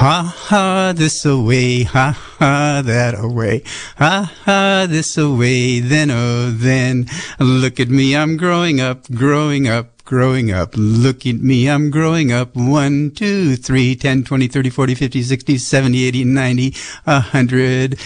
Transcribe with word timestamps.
Ha 0.00 0.32
ha, 0.32 0.92
this 0.94 1.24
away, 1.24 1.82
ha 1.82 2.12
ha, 2.38 2.82
that 2.84 3.18
away, 3.18 3.64
ha 3.96 4.32
ha, 4.44 4.86
this 4.88 5.18
away, 5.18 5.80
then 5.80 6.12
oh 6.12 6.52
then. 6.52 7.08
Look 7.40 7.80
at 7.80 7.88
me, 7.88 8.14
I'm 8.14 8.36
growing 8.36 8.80
up, 8.80 9.10
growing 9.10 9.66
up, 9.66 10.04
growing 10.04 10.52
up. 10.52 10.74
Look 10.76 11.26
at 11.26 11.40
me, 11.40 11.68
I'm 11.68 11.90
growing 11.90 12.30
up. 12.30 12.54
1, 12.54 13.10
2, 13.10 13.56
3, 13.56 13.96
10, 13.96 14.22
20, 14.22 14.46
30, 14.46 14.70
40, 14.70 14.94
50, 14.94 15.22
60, 15.24 15.58
70, 15.58 16.04
80, 16.04 16.24
90, 16.24 16.74
100. 17.02 17.98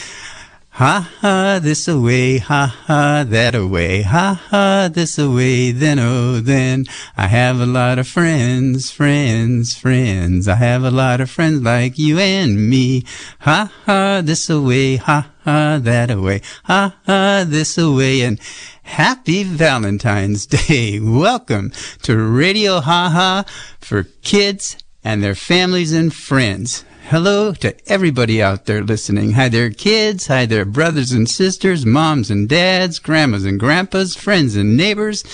Ha 0.77 1.07
ha, 1.21 1.59
this 1.63 1.87
away, 1.87 2.39
ha 2.39 2.75
ha, 2.87 3.25
that 3.29 3.55
away, 3.55 4.01
ha 4.01 4.41
ha, 4.49 4.89
this 4.91 5.19
away, 5.19 5.71
then 5.71 5.99
oh, 5.99 6.41
then. 6.41 6.87
I 7.15 7.27
have 7.27 7.61
a 7.61 7.67
lot 7.67 7.99
of 7.99 8.09
friends, 8.09 8.91
friends, 8.91 9.77
friends. 9.77 10.49
I 10.49 10.55
have 10.55 10.83
a 10.83 10.91
lot 10.91 11.21
of 11.21 11.29
friends 11.29 11.61
like 11.61 11.99
you 11.99 12.19
and 12.19 12.71
me. 12.71 13.05
Ha 13.41 13.71
ha, 13.85 14.23
this 14.25 14.49
away, 14.49 14.97
ha 14.97 15.29
ha, 15.45 15.79
that 15.79 16.11
away, 16.11 16.41
ha 16.65 16.97
ha, 17.05 17.45
this 17.47 17.77
away, 17.77 18.23
and 18.23 18.41
happy 18.83 19.43
Valentine's 19.45 20.47
Day. 20.47 20.99
Welcome 21.03 21.71
to 22.01 22.17
Radio 22.17 22.81
Ha 22.81 23.11
Ha 23.11 23.45
for 23.79 24.05
kids 24.23 24.79
and 25.05 25.23
their 25.23 25.35
families 25.35 25.93
and 25.93 26.15
friends 26.15 26.83
hello 27.07 27.53
to 27.53 27.75
everybody 27.91 28.41
out 28.43 28.67
there 28.67 28.83
listening. 28.83 29.33
Hi 29.33 29.49
there, 29.49 29.71
kids. 29.71 30.29
Hi 30.29 30.47
there, 30.47 30.65
brothers 30.65 31.13
and 31.13 31.29
sisters, 31.29 31.85
moms 31.85 32.31
and 32.31 32.49
dads, 32.49 32.99
grandmas 32.99 33.45
and 33.45 33.59
grandpas, 33.59 34.15
friends 34.15 34.57
and 34.57 34.77
neighbors. 34.77 35.25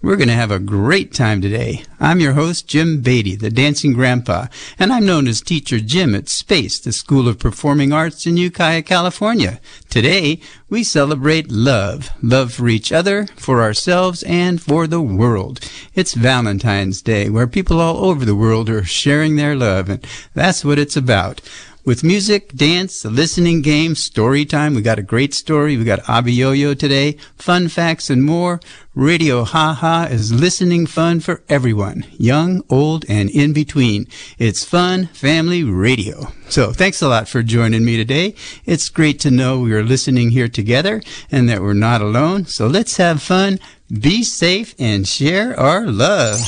We're 0.00 0.14
going 0.14 0.28
to 0.28 0.34
have 0.34 0.52
a 0.52 0.60
great 0.60 1.12
time 1.12 1.42
today. 1.42 1.82
I'm 1.98 2.20
your 2.20 2.34
host, 2.34 2.68
Jim 2.68 3.00
Beatty, 3.00 3.34
the 3.34 3.50
Dancing 3.50 3.94
Grandpa, 3.94 4.46
and 4.78 4.92
I'm 4.92 5.04
known 5.04 5.26
as 5.26 5.40
Teacher 5.40 5.80
Jim 5.80 6.14
at 6.14 6.28
SPACE, 6.28 6.78
the 6.78 6.92
School 6.92 7.26
of 7.26 7.40
Performing 7.40 7.92
Arts 7.92 8.24
in 8.24 8.36
Ukiah, 8.36 8.82
California. 8.82 9.58
Today, 9.90 10.40
we 10.70 10.84
celebrate 10.84 11.50
love. 11.50 12.10
Love 12.22 12.52
for 12.52 12.68
each 12.68 12.92
other, 12.92 13.26
for 13.34 13.60
ourselves, 13.60 14.22
and 14.22 14.62
for 14.62 14.86
the 14.86 15.02
world. 15.02 15.68
It's 15.94 16.14
Valentine's 16.14 17.02
Day, 17.02 17.28
where 17.28 17.48
people 17.48 17.80
all 17.80 18.04
over 18.04 18.24
the 18.24 18.36
world 18.36 18.70
are 18.70 18.84
sharing 18.84 19.34
their 19.34 19.56
love, 19.56 19.88
and 19.88 20.06
that's 20.32 20.64
what 20.64 20.78
it's 20.78 20.96
about 20.96 21.40
with 21.88 22.04
music, 22.04 22.52
dance, 22.52 23.02
a 23.02 23.08
listening 23.08 23.62
game, 23.62 23.94
story 23.94 24.44
time. 24.44 24.74
We 24.74 24.82
got 24.82 24.98
a 24.98 25.02
great 25.02 25.32
story. 25.32 25.74
We 25.78 25.84
got 25.84 26.00
Abiyoyo 26.00 26.78
today, 26.78 27.12
fun 27.36 27.68
facts 27.68 28.10
and 28.10 28.22
more. 28.22 28.60
Radio 28.94 29.42
Ha 29.42 29.72
Ha 29.72 30.06
is 30.10 30.30
listening 30.30 30.84
fun 30.84 31.20
for 31.20 31.42
everyone, 31.48 32.04
young, 32.18 32.62
old, 32.68 33.06
and 33.08 33.30
in 33.30 33.54
between. 33.54 34.06
It's 34.38 34.66
fun 34.66 35.06
family 35.14 35.64
radio. 35.64 36.30
So 36.50 36.74
thanks 36.74 37.00
a 37.00 37.08
lot 37.08 37.26
for 37.26 37.42
joining 37.42 37.86
me 37.86 37.96
today. 37.96 38.34
It's 38.66 38.90
great 38.90 39.18
to 39.20 39.30
know 39.30 39.58
we 39.58 39.72
are 39.72 39.82
listening 39.82 40.28
here 40.32 40.48
together 40.48 41.00
and 41.32 41.48
that 41.48 41.62
we're 41.62 41.72
not 41.72 42.02
alone. 42.02 42.44
So 42.44 42.66
let's 42.66 42.98
have 42.98 43.22
fun, 43.22 43.60
be 43.90 44.24
safe, 44.24 44.74
and 44.78 45.08
share 45.08 45.58
our 45.58 45.86
love. 45.86 46.38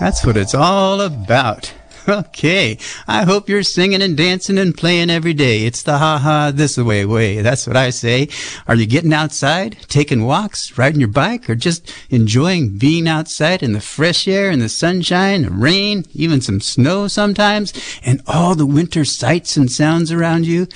That's 0.00 0.26
what 0.26 0.36
it's 0.36 0.56
all 0.56 1.00
about. 1.00 1.72
Okay. 2.08 2.78
I 3.08 3.24
hope 3.24 3.48
you're 3.48 3.62
singing 3.62 4.02
and 4.02 4.16
dancing 4.16 4.58
and 4.58 4.76
playing 4.76 5.08
every 5.08 5.32
day. 5.32 5.64
It's 5.64 5.82
the 5.82 5.98
ha 5.98 6.18
ha 6.18 6.50
this 6.54 6.76
way 6.76 7.06
way. 7.06 7.40
That's 7.40 7.66
what 7.66 7.76
I 7.76 7.90
say. 7.90 8.28
Are 8.68 8.74
you 8.74 8.84
getting 8.84 9.12
outside, 9.14 9.78
taking 9.88 10.24
walks, 10.24 10.76
riding 10.76 11.00
your 11.00 11.08
bike, 11.08 11.48
or 11.48 11.54
just 11.54 11.90
enjoying 12.10 12.76
being 12.76 13.08
outside 13.08 13.62
in 13.62 13.72
the 13.72 13.80
fresh 13.80 14.28
air 14.28 14.50
and 14.50 14.60
the 14.60 14.68
sunshine, 14.68 15.42
the 15.42 15.50
rain, 15.50 16.04
even 16.12 16.42
some 16.42 16.60
snow 16.60 17.08
sometimes, 17.08 17.72
and 18.04 18.20
all 18.26 18.54
the 18.54 18.66
winter 18.66 19.04
sights 19.06 19.56
and 19.56 19.72
sounds 19.72 20.12
around 20.12 20.46
you? 20.46 20.66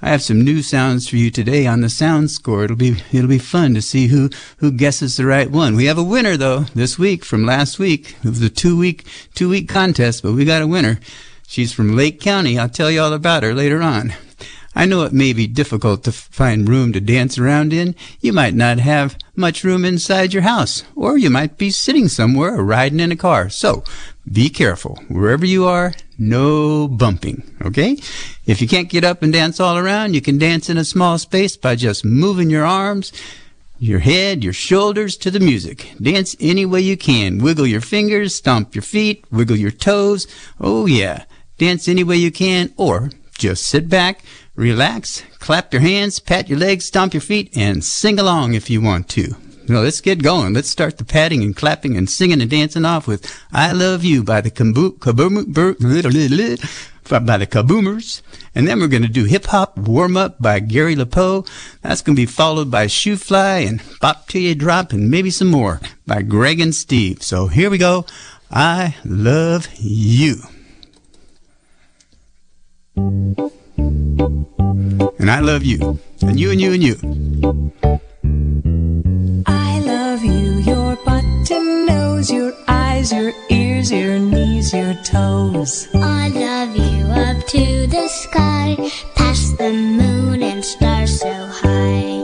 I 0.00 0.10
have 0.10 0.22
some 0.22 0.44
new 0.44 0.62
sounds 0.62 1.08
for 1.08 1.16
you 1.16 1.28
today 1.28 1.66
on 1.66 1.80
the 1.80 1.88
sound 1.88 2.30
score. 2.30 2.62
It'll 2.62 2.76
be 2.76 3.02
it'll 3.10 3.28
be 3.28 3.38
fun 3.38 3.74
to 3.74 3.82
see 3.82 4.06
who 4.06 4.30
who 4.58 4.70
guesses 4.70 5.16
the 5.16 5.26
right 5.26 5.50
one. 5.50 5.74
We 5.74 5.86
have 5.86 5.98
a 5.98 6.04
winner 6.04 6.36
though 6.36 6.60
this 6.74 7.00
week 7.00 7.24
from 7.24 7.44
last 7.44 7.80
week. 7.80 8.14
Was 8.22 8.40
a 8.40 8.48
two 8.48 8.78
week 8.78 9.04
two 9.34 9.48
week 9.48 9.68
contest, 9.68 10.22
but 10.22 10.34
we 10.34 10.44
got 10.44 10.62
a 10.62 10.68
winner. 10.68 11.00
She's 11.48 11.72
from 11.72 11.96
Lake 11.96 12.20
County. 12.20 12.58
I'll 12.58 12.68
tell 12.68 12.92
you 12.92 13.00
all 13.00 13.12
about 13.12 13.42
her 13.42 13.54
later 13.54 13.82
on. 13.82 14.12
I 14.76 14.84
know 14.86 15.02
it 15.02 15.12
may 15.12 15.32
be 15.32 15.48
difficult 15.48 16.04
to 16.04 16.12
find 16.12 16.68
room 16.68 16.92
to 16.92 17.00
dance 17.00 17.36
around 17.36 17.72
in. 17.72 17.96
You 18.20 18.32
might 18.32 18.54
not 18.54 18.78
have 18.78 19.18
much 19.34 19.64
room 19.64 19.84
inside 19.84 20.32
your 20.32 20.44
house, 20.44 20.84
or 20.94 21.18
you 21.18 21.30
might 21.30 21.58
be 21.58 21.70
sitting 21.70 22.06
somewhere 22.06 22.54
or 22.54 22.62
riding 22.62 23.00
in 23.00 23.10
a 23.10 23.16
car. 23.16 23.48
So 23.48 23.82
be 24.32 24.48
careful. 24.48 24.98
Wherever 25.08 25.46
you 25.46 25.66
are, 25.66 25.94
no 26.18 26.88
bumping, 26.88 27.42
okay? 27.64 27.96
If 28.46 28.60
you 28.60 28.68
can't 28.68 28.88
get 28.88 29.04
up 29.04 29.22
and 29.22 29.32
dance 29.32 29.60
all 29.60 29.76
around, 29.76 30.14
you 30.14 30.20
can 30.20 30.38
dance 30.38 30.68
in 30.68 30.76
a 30.76 30.84
small 30.84 31.18
space 31.18 31.56
by 31.56 31.76
just 31.76 32.04
moving 32.04 32.50
your 32.50 32.64
arms, 32.64 33.12
your 33.78 34.00
head, 34.00 34.42
your 34.42 34.52
shoulders 34.52 35.16
to 35.18 35.30
the 35.30 35.40
music. 35.40 35.92
Dance 36.00 36.36
any 36.40 36.66
way 36.66 36.80
you 36.80 36.96
can. 36.96 37.38
Wiggle 37.38 37.66
your 37.66 37.80
fingers, 37.80 38.34
stomp 38.34 38.74
your 38.74 38.82
feet, 38.82 39.24
wiggle 39.30 39.56
your 39.56 39.70
toes. 39.70 40.26
Oh 40.60 40.86
yeah. 40.86 41.24
Dance 41.58 41.88
any 41.88 42.04
way 42.04 42.16
you 42.16 42.30
can, 42.30 42.72
or 42.76 43.10
just 43.36 43.64
sit 43.64 43.88
back, 43.88 44.24
relax, 44.54 45.22
clap 45.38 45.72
your 45.72 45.82
hands, 45.82 46.20
pat 46.20 46.48
your 46.48 46.58
legs, 46.58 46.86
stomp 46.86 47.14
your 47.14 47.20
feet, 47.20 47.56
and 47.56 47.84
sing 47.84 48.18
along 48.18 48.54
if 48.54 48.68
you 48.70 48.80
want 48.80 49.08
to. 49.10 49.34
Now 49.68 49.80
let's 49.80 50.00
get 50.00 50.22
going. 50.22 50.54
Let's 50.54 50.70
start 50.70 50.96
the 50.96 51.04
patting 51.04 51.42
and 51.42 51.54
clapping 51.54 51.96
and 51.96 52.08
singing 52.08 52.40
and 52.40 52.50
dancing 52.50 52.86
off 52.86 53.06
with 53.06 53.30
"I 53.52 53.72
Love 53.72 54.02
You" 54.02 54.24
by 54.24 54.40
the 54.40 54.50
by 57.08 57.36
the 57.36 57.46
Kaboomers, 57.46 58.22
and 58.54 58.66
then 58.66 58.80
we're 58.80 58.88
going 58.88 59.02
to 59.02 59.08
do 59.08 59.24
"Hip 59.24 59.46
Hop 59.46 59.76
Warm 59.76 60.16
Up" 60.16 60.40
by 60.40 60.60
Gary 60.60 60.96
Lapow. 60.96 61.44
That's 61.82 62.00
going 62.00 62.16
to 62.16 62.22
be 62.22 62.26
followed 62.26 62.70
by 62.70 62.86
"Shoo 62.86 63.16
Fly" 63.16 63.58
and 63.58 63.82
"Bop 64.00 64.28
Till 64.28 64.40
You 64.40 64.54
Drop" 64.54 64.92
and 64.92 65.10
maybe 65.10 65.30
some 65.30 65.48
more 65.48 65.80
by 66.06 66.22
Greg 66.22 66.60
and 66.60 66.74
Steve. 66.74 67.22
So 67.22 67.48
here 67.48 67.68
we 67.68 67.76
go. 67.76 68.06
I 68.50 68.96
love 69.04 69.68
you. 69.78 70.36
And 75.18 75.30
I 75.30 75.40
love 75.40 75.62
you. 75.62 75.98
And 76.22 76.40
you 76.40 76.50
and 76.50 76.60
you 76.60 76.72
and 76.72 76.82
you. 76.82 78.07
You, 80.24 80.58
your 80.58 80.96
button 80.96 81.86
nose, 81.86 82.28
your 82.28 82.52
eyes, 82.66 83.12
your 83.12 83.32
ears, 83.50 83.92
your 83.92 84.18
knees, 84.18 84.72
your 84.72 84.94
toes. 85.04 85.88
I 85.94 86.28
love 86.28 86.76
you 86.76 87.06
up 87.06 87.46
to 87.46 87.86
the 87.86 88.08
sky, 88.08 88.76
past 89.14 89.58
the 89.58 89.72
moon 89.72 90.42
and 90.42 90.64
stars 90.64 91.20
so 91.20 91.46
high. 91.46 92.17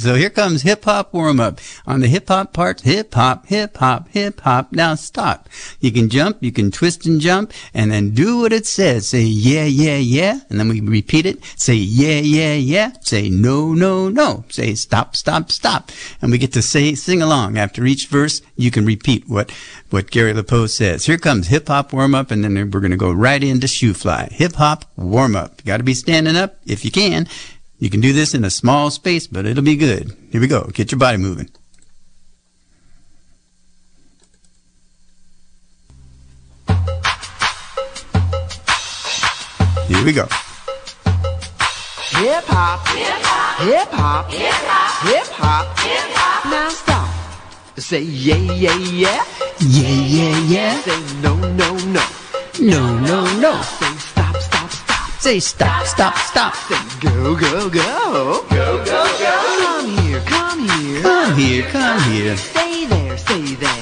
So 0.00 0.14
here 0.14 0.30
comes 0.30 0.62
hip 0.62 0.84
hop 0.86 1.12
warm 1.12 1.40
up. 1.40 1.60
On 1.86 2.00
the 2.00 2.08
hip 2.08 2.28
hop 2.28 2.54
part, 2.54 2.80
hip 2.80 3.12
hop, 3.12 3.46
hip 3.46 3.76
hop, 3.76 4.08
hip 4.08 4.40
hop. 4.40 4.72
Now 4.72 4.94
stop. 4.94 5.46
You 5.78 5.92
can 5.92 6.08
jump, 6.08 6.38
you 6.40 6.50
can 6.52 6.70
twist 6.70 7.04
and 7.04 7.20
jump, 7.20 7.52
and 7.74 7.92
then 7.92 8.14
do 8.14 8.38
what 8.38 8.52
it 8.52 8.66
says. 8.66 9.08
Say 9.08 9.20
yeah, 9.20 9.64
yeah, 9.64 9.98
yeah, 9.98 10.40
and 10.48 10.58
then 10.58 10.68
we 10.68 10.80
repeat 10.80 11.26
it. 11.26 11.44
Say 11.56 11.74
yeah, 11.74 12.20
yeah, 12.20 12.54
yeah. 12.54 12.92
Say 13.02 13.28
no, 13.28 13.74
no, 13.74 14.08
no. 14.08 14.44
Say 14.48 14.74
stop, 14.74 15.16
stop, 15.16 15.50
stop. 15.50 15.92
And 16.22 16.32
we 16.32 16.38
get 16.38 16.54
to 16.54 16.62
say 16.62 16.94
sing 16.94 17.20
along. 17.20 17.58
After 17.58 17.84
each 17.84 18.06
verse, 18.06 18.40
you 18.56 18.70
can 18.70 18.86
repeat 18.86 19.28
what 19.28 19.50
what 19.90 20.10
Gary 20.10 20.32
LePose 20.32 20.70
says. 20.70 21.04
Here 21.04 21.18
comes 21.18 21.48
hip 21.48 21.68
hop 21.68 21.92
warm 21.92 22.14
up, 22.14 22.30
and 22.30 22.42
then 22.42 22.54
we're 22.54 22.80
going 22.80 22.90
to 22.90 22.96
go 22.96 23.12
right 23.12 23.44
into 23.44 23.68
shoo 23.68 23.92
fly. 23.92 24.28
Hip 24.32 24.54
hop 24.54 24.86
warm 24.96 25.36
up. 25.36 25.60
You 25.60 25.66
got 25.66 25.76
to 25.76 25.82
be 25.82 25.92
standing 25.92 26.36
up 26.36 26.56
if 26.64 26.86
you 26.86 26.90
can. 26.90 27.28
You 27.80 27.88
can 27.88 28.02
do 28.02 28.12
this 28.12 28.34
in 28.34 28.44
a 28.44 28.50
small 28.50 28.90
space, 28.90 29.26
but 29.26 29.46
it'll 29.46 29.64
be 29.64 29.74
good. 29.74 30.14
Here 30.30 30.40
we 30.40 30.46
go. 30.46 30.64
Get 30.74 30.92
your 30.92 30.98
body 30.98 31.16
moving. 31.16 31.48
Here 39.88 40.04
we 40.04 40.12
go. 40.12 40.26
Hip 42.20 42.44
hop, 42.44 42.86
hip 42.88 43.08
hop, 43.22 43.60
hip 43.60 43.88
hop, 43.88 44.30
hip 44.30 45.26
hop, 45.32 45.78
hip 45.78 46.12
hop. 46.12 46.44
Now 46.50 46.68
stop. 46.68 47.08
Say 47.78 48.02
yeah, 48.02 48.36
yeah, 48.36 48.76
yeah. 48.76 49.24
Yeah, 49.58 49.88
yeah, 49.88 50.38
yeah. 50.40 50.80
Say 50.82 51.20
no, 51.22 51.34
no, 51.34 51.76
no. 51.78 52.04
No, 52.60 52.98
no, 52.98 53.40
no. 53.40 53.62
Say. 53.62 54.09
Say 55.20 55.38
stop, 55.38 55.84
stop, 55.84 56.16
stop. 56.16 56.54
Say 56.54 56.76
go, 57.00 57.36
go, 57.36 57.68
go. 57.68 58.42
Go, 58.48 58.84
go, 58.84 58.84
go. 58.86 59.04
Come 59.60 59.90
here, 59.98 60.20
come 60.22 60.66
here. 60.66 61.02
Come 61.02 61.36
here, 61.36 61.62
come 61.68 62.10
here. 62.10 62.36
Stay 62.38 62.86
there, 62.86 63.18
stay 63.18 63.54
there. 63.56 63.79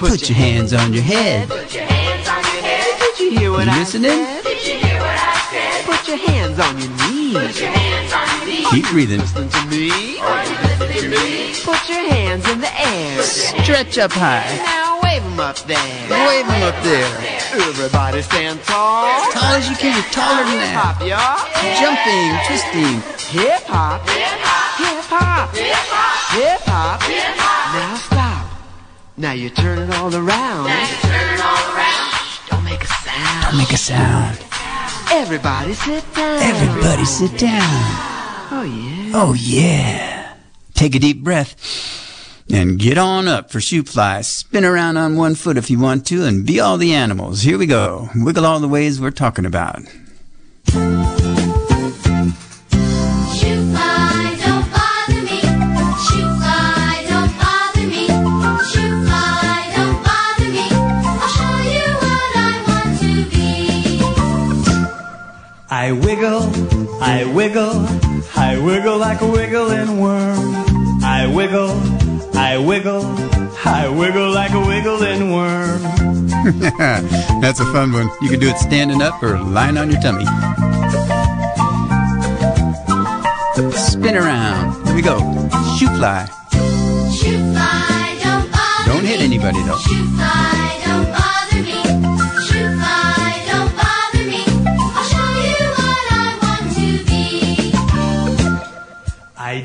Put 0.00 0.28
your 0.30 0.36
hands 0.38 0.72
on 0.72 0.94
your 0.94 1.02
head. 1.02 1.46
Put 1.48 1.74
your 1.74 1.84
hands 1.84 2.26
on 2.26 2.40
your 2.42 2.62
head. 2.64 2.98
Did 3.00 3.20
you 3.20 3.38
hear 3.38 3.52
what 3.52 3.66
You 3.66 3.72
I 3.72 3.78
listening? 3.80 4.10
said? 4.24 4.42
Did 4.44 4.66
you 4.66 4.74
hear 4.80 4.96
what 4.98 5.12
I 5.12 5.36
said? 5.52 5.84
Put 5.84 6.08
your 6.08 6.16
hands 6.16 6.58
on 6.58 6.72
your 6.80 6.88
knees. 7.04 7.36
Put 7.36 7.60
your 7.60 7.68
hands 7.70 8.12
on 8.16 8.24
your 8.38 8.46
knees. 8.48 8.68
Keep 8.72 8.84
breathing. 8.88 9.20
Listen 9.20 9.48
to 9.50 9.60
me. 9.68 10.16
Are 10.18 10.40
you 10.48 10.56
listening 10.64 11.02
to 11.04 11.08
me? 11.20 11.52
Put 11.62 11.84
your 11.92 12.00
hands 12.08 12.48
in 12.48 12.60
the 12.64 12.72
air. 12.80 13.20
Stretch 13.22 13.98
up 13.98 14.12
high. 14.12 14.48
Now 14.64 15.00
wave 15.04 15.22
them 15.22 15.38
up 15.38 15.58
there. 15.68 16.00
Wave 16.08 16.46
them 16.48 16.62
up 16.64 16.80
there. 16.82 17.12
Everybody 17.60 18.22
stand 18.22 18.56
tall. 18.64 19.04
As 19.04 19.34
tall 19.36 19.52
as 19.52 19.68
you 19.68 19.76
can. 19.76 19.92
You're 20.00 20.10
taller 20.16 20.48
than 20.48 20.64
Hip 20.64 20.64
that. 20.64 20.80
hop, 20.80 20.96
y'all. 21.04 21.44
Jumping, 21.76 22.32
twisting. 22.48 23.04
Hip 23.36 23.68
hop. 23.68 24.00
Hip 24.08 24.40
hop. 24.48 24.80
Hip 24.80 25.04
hop. 25.12 25.54
Hip 26.32 26.60
hop. 26.64 27.02
Hip 27.04 27.36
hop. 27.36 27.49
Now 29.20 29.32
you 29.32 29.50
turn 29.50 29.78
it 29.78 29.94
all 29.96 30.08
around. 30.14 30.64
Now 30.64 30.80
you 30.80 30.96
turn 31.02 31.34
it 31.34 31.40
all 31.44 31.76
around. 31.76 32.38
Don't 32.48 32.64
make 32.64 32.82
a 32.82 32.86
sound. 32.86 33.58
Make 33.58 33.70
a 33.70 33.76
sound. 33.76 34.38
Everybody 35.12 35.74
sit 35.74 36.14
down. 36.14 36.42
Everybody 36.42 37.04
sit 37.04 37.38
down. 37.38 37.60
Oh 38.50 38.62
yeah. 38.62 39.12
Oh 39.14 39.34
yeah. 39.38 40.36
Take 40.72 40.94
a 40.94 40.98
deep 40.98 41.22
breath. 41.22 42.46
And 42.50 42.78
get 42.78 42.96
on 42.96 43.28
up 43.28 43.50
for 43.50 43.60
shoo 43.60 43.82
fly. 43.82 44.22
Spin 44.22 44.64
around 44.64 44.96
on 44.96 45.16
one 45.16 45.34
foot 45.34 45.58
if 45.58 45.68
you 45.68 45.78
want 45.78 46.06
to 46.06 46.24
and 46.24 46.46
be 46.46 46.58
all 46.58 46.78
the 46.78 46.94
animals. 46.94 47.42
Here 47.42 47.58
we 47.58 47.66
go. 47.66 48.08
Wiggle 48.14 48.46
all 48.46 48.58
the 48.58 48.68
ways 48.68 49.02
we're 49.02 49.10
talking 49.10 49.44
about. 49.44 49.82
I 67.02 67.24
wiggle, 67.34 67.86
I 68.36 68.58
wiggle 68.58 68.98
like 68.98 69.20
a 69.20 69.26
wiggling 69.30 69.98
worm. 70.00 70.54
I 71.02 71.26
wiggle, 71.26 71.70
I 72.36 72.58
wiggle, 72.58 73.04
I 73.64 73.88
wiggle 73.88 74.30
like 74.30 74.52
a 74.52 74.60
wiggling 74.60 75.32
worm. 75.32 75.82
That's 77.40 77.60
a 77.60 77.64
fun 77.72 77.92
one. 77.92 78.10
You 78.22 78.28
can 78.28 78.40
do 78.40 78.48
it 78.48 78.58
standing 78.58 79.02
up 79.02 79.22
or 79.22 79.38
lying 79.38 79.76
on 79.78 79.90
your 79.90 80.00
tummy. 80.00 80.24
Spin 83.76 84.16
around. 84.16 84.86
Here 84.86 84.94
we 84.94 85.02
go. 85.02 85.18
Shoo 85.78 85.88
fly. 85.96 86.26
Shoot 87.12 87.40
fly, 87.52 88.18
don't 88.22 88.50
bother 88.50 88.92
Don't 88.92 89.04
hit 89.04 89.18
me. 89.18 89.24
anybody 89.24 89.62
though. 89.64 89.76
Shoot 89.78 90.06
fly, 90.16 90.59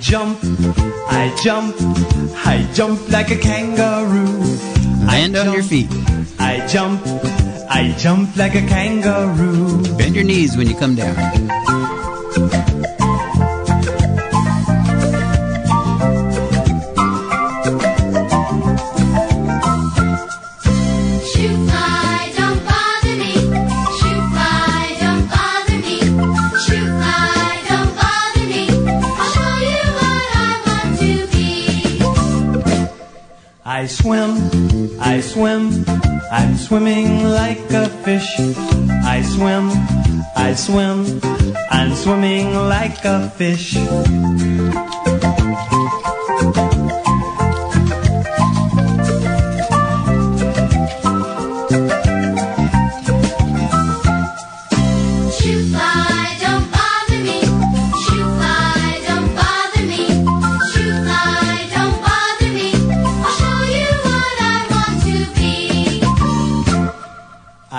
jump, 0.05 0.37
I 1.09 1.35
jump, 1.43 1.75
I 2.45 2.69
jump 2.75 3.09
like 3.09 3.31
a 3.31 3.37
kangaroo. 3.37 4.37
Land 5.03 5.35
on 5.35 5.51
your 5.51 5.63
feet. 5.63 5.89
I 6.37 6.65
jump, 6.67 7.01
I 7.67 7.95
jump 7.97 8.35
like 8.37 8.53
a 8.53 8.61
kangaroo. 8.61 9.81
Bend 9.97 10.15
your 10.15 10.23
knees 10.23 10.55
when 10.55 10.67
you 10.67 10.75
come 10.75 10.93
down. 10.93 11.15
I 33.85 33.87
swim, 33.87 34.99
I 34.99 35.19
swim, 35.21 35.85
I'm 36.31 36.57
swimming 36.57 37.23
like 37.23 37.69
a 37.69 37.87
fish. 37.87 38.33
I 39.05 39.21
swim, 39.21 39.69
I 40.35 40.55
swim, 40.55 41.21
I'm 41.69 41.93
swimming 41.93 42.55
like 42.55 43.05
a 43.05 43.29
fish. 43.29 43.77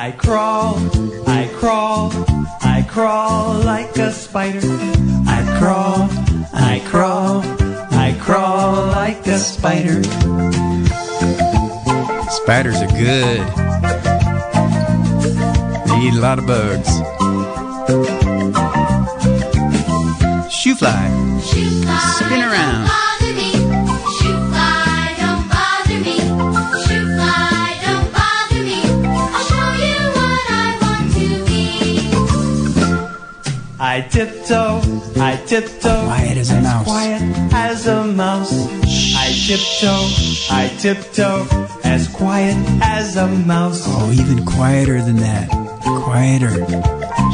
I 0.06 0.12
crawl, 0.12 0.76
I 1.26 1.50
crawl, 1.56 2.12
I 2.62 2.86
crawl 2.88 3.58
like 3.64 3.96
a 3.96 4.12
spider. 4.12 4.60
I 5.26 5.58
crawl, 5.58 6.08
I 6.54 6.80
crawl, 6.86 7.42
I 7.90 8.16
crawl 8.20 8.86
like 8.86 9.26
a 9.26 9.36
spider. 9.36 10.04
Spiders 12.30 12.80
are 12.82 12.92
good. 12.96 13.40
They 15.88 16.06
eat 16.06 16.14
a 16.14 16.20
lot 16.20 16.38
of 16.38 16.46
bugs. 16.46 16.88
Shoo 20.54 20.76
fly. 20.76 21.40
Shoot 21.42 21.82
fly, 21.82 22.16
Spin 22.20 22.42
around. 22.42 23.05
I 33.96 34.02
tiptoe, 34.02 34.82
I 35.16 35.36
tiptoe. 35.46 36.04
Quiet 36.04 36.36
as 36.36 36.50
a 36.50 36.60
mouse. 36.60 36.84
Quiet 36.84 37.22
as 37.54 37.86
a 37.86 38.04
mouse. 38.04 38.52
I 39.16 39.32
tiptoe, 39.46 40.06
I 40.50 40.68
tiptoe, 40.78 41.46
as 41.82 42.06
quiet 42.06 42.58
as 42.82 43.16
a 43.16 43.26
mouse. 43.26 43.84
Oh, 43.86 44.12
even 44.12 44.44
quieter 44.44 45.00
than 45.00 45.16
that. 45.16 45.48
Quieter. 46.04 46.50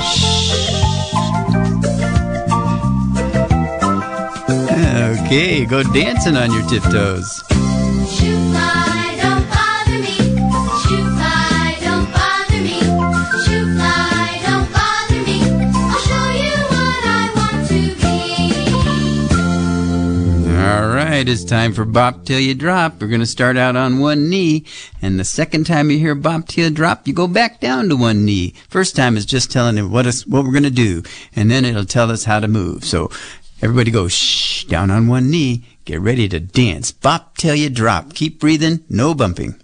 Shh. 0.05 0.53
Okay, 5.27 5.65
go 5.65 5.83
dancing 5.83 6.37
on 6.37 6.53
your 6.53 6.63
tiptoes. 6.69 7.43
Right, 21.23 21.29
it's 21.29 21.45
time 21.45 21.73
for 21.73 21.85
Bop 21.85 22.25
Till 22.25 22.41
You 22.41 22.53
Drop. 22.53 23.01
We're 23.01 23.07
going 23.07 23.21
to 23.21 23.27
start 23.27 23.57
out 23.57 23.77
on 23.77 24.01
one 24.01 24.29
knee, 24.29 24.65
and 25.01 25.21
the 25.21 25.25
second 25.25 25.67
time 25.67 25.89
you 25.89 25.97
hear 25.97 26.17
Bop 26.17 26.49
Till 26.49 26.65
You 26.65 26.75
Drop, 26.75 27.07
you 27.07 27.15
go 27.15 27.29
back 27.29 27.61
down 27.61 27.89
to 27.91 27.97
one 27.97 28.25
knee. 28.25 28.55
First 28.69 28.97
time 28.97 29.17
is 29.17 29.25
just 29.25 29.53
telling 29.53 29.79
it 29.79 29.85
what, 29.85 30.05
is, 30.05 30.27
what 30.27 30.45
we're 30.45 30.51
going 30.51 30.65
to 30.65 30.71
do, 30.71 31.05
and 31.37 31.49
then 31.49 31.65
it'll 31.65 31.85
tell 31.85 32.11
us 32.11 32.25
how 32.25 32.41
to 32.41 32.49
move. 32.49 32.85
So 32.85 33.09
everybody 33.61 33.93
go 33.93 34.09
shh, 34.09 34.65
down 34.65 34.91
on 34.91 35.07
one 35.07 35.31
knee. 35.31 35.63
Get 35.85 36.01
ready 36.01 36.29
to 36.29 36.41
dance. 36.41 36.91
Bop 36.91 37.37
Till 37.37 37.55
You 37.55 37.71
Drop. 37.71 38.15
Keep 38.15 38.41
breathing, 38.41 38.81
no 38.91 39.15
bumping. 39.15 39.55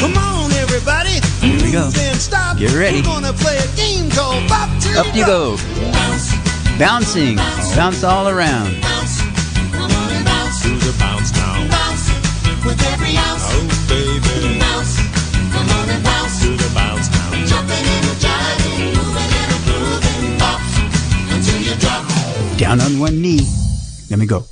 Come 0.00 0.16
on, 0.16 0.50
everybody. 0.50 1.20
Here 1.38 1.62
we 1.62 1.70
go. 1.70 1.84
Move 1.84 1.96
and 1.96 2.18
stop. 2.18 2.58
Get 2.58 2.74
ready. 2.74 3.02
We're 3.02 3.04
gonna 3.04 3.32
play 3.34 3.56
a 3.58 3.76
game 3.76 4.10
called 4.10 4.48
Bop 4.48 4.68
Till 4.82 4.98
Up 4.98 5.14
you 5.14 5.24
go. 5.24 5.56
Bouncing. 6.76 7.36
Bounce 7.76 8.02
all 8.02 8.28
around. 8.28 8.74
Do 10.88 10.94
the 10.94 10.98
bounce 11.00 11.32
now. 11.34 11.68
With 12.64 12.80
every 12.92 13.14
ounce, 13.18 13.42
Oh, 13.44 13.68
baby. 13.90 14.58
bounce. 14.58 14.96
Come 15.52 15.68
on 15.68 15.88
and 15.90 16.02
bounce. 16.02 16.40
Do 16.40 16.56
the 16.56 16.70
bounce 16.74 17.10
now. 17.10 17.30
Jumping 17.44 17.84
and 17.84 18.06
jiving, 18.16 18.96
moving 18.96 19.32
and 19.36 19.52
grooving. 19.66 20.38
Bop 20.38 20.60
until 21.34 21.60
you 21.60 21.74
drop. 21.76 22.08
Down 22.56 22.80
on 22.80 22.98
one 22.98 23.20
knee. 23.20 23.46
Let 24.08 24.18
me 24.18 24.24
go. 24.24 24.46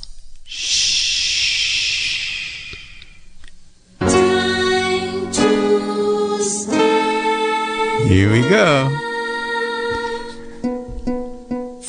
Time 4.01 5.31
to 5.31 6.43
stand. 6.43 8.09
Here 8.09 8.31
we 8.31 8.47
go. 8.47 9.06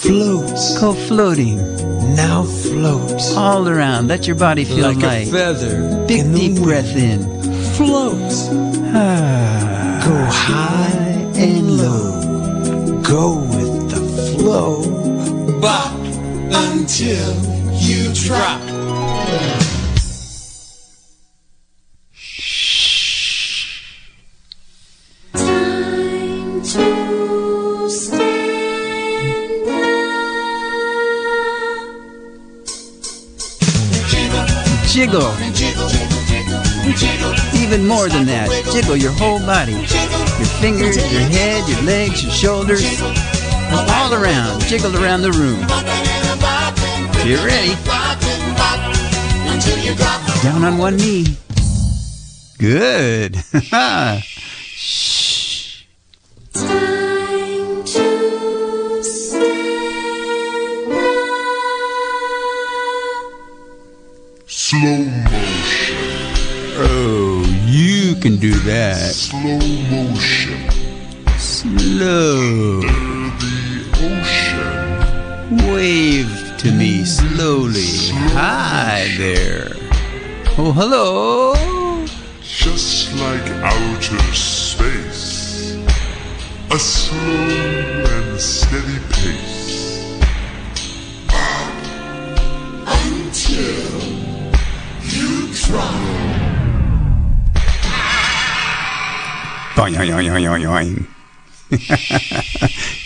Floats, 0.02 0.78
Go 0.80 0.92
floating 0.94 1.56
now 2.14 2.44
floats. 2.44 3.36
all 3.36 3.68
around. 3.68 4.06
Let 4.06 4.26
your 4.28 4.36
body 4.36 4.64
feel 4.64 4.86
like 4.92 4.98
light. 5.02 5.26
a 5.28 5.30
feather 5.32 6.04
Big 6.06 6.22
deep 6.32 6.52
wind. 6.52 6.62
breath 6.62 6.96
in. 6.96 7.20
Floats, 7.74 8.48
Ah. 8.94 10.00
go 10.06 10.14
high 10.30 11.26
and 11.34 11.78
low. 11.78 13.00
Go 13.02 13.38
with 13.54 13.90
the 13.90 14.02
flow. 14.38 14.82
Bop 15.60 15.92
until 16.52 17.34
you 17.74 18.12
drop. 18.14 18.60
Jiggle. 35.58 35.90
Even 37.56 37.84
more 37.84 38.08
than 38.08 38.26
that. 38.26 38.48
Jiggle 38.72 38.96
your 38.96 39.10
whole 39.10 39.40
body. 39.40 39.72
Your 39.72 40.46
fingers, 40.62 40.96
your 41.12 41.22
head, 41.22 41.68
your 41.68 41.82
legs, 41.82 42.22
your 42.22 42.30
shoulders. 42.30 43.02
All 43.72 44.14
around. 44.14 44.60
Jiggle 44.62 44.96
around 44.96 45.22
the 45.22 45.32
room. 45.32 45.58
Get 47.24 47.44
ready. 47.44 47.74
Down 50.44 50.62
on 50.62 50.78
one 50.78 50.96
knee. 50.96 51.26
Good. 52.58 53.36
Shh. 54.76 55.82
Time 56.52 57.82
to 57.84 59.02
stand 59.02 59.88
Slow 64.46 64.80
motion, 64.80 65.22
you 65.22 65.27
can 68.20 68.36
do 68.36 68.52
that. 68.60 69.12
slow 69.12 69.58
motion, 69.90 70.70
Slow. 71.38 72.80
the 72.80 73.78
ocean, 74.10 75.72
Wave 75.72 76.54
to 76.58 76.72
me 76.72 77.04
slowly. 77.04 78.10
Hi 78.34 79.14
there. 79.18 79.68
Oh, 80.58 80.72
hello. 80.72 81.54
just 82.42 83.14
like 83.14 83.48
outer 83.62 84.34
space. 84.34 85.76
A 86.70 86.78
slow 86.78 88.04
and 88.16 88.40
steady 88.40 88.98
pace. 89.10 90.18
Until 92.86 94.00
you 95.02 95.52
drop. 95.54 96.17
Boing, 99.94 100.10
yoing, 100.10 100.26
yoing, 100.26 100.44
yoing, 100.44 101.06
yoing. 101.70 102.08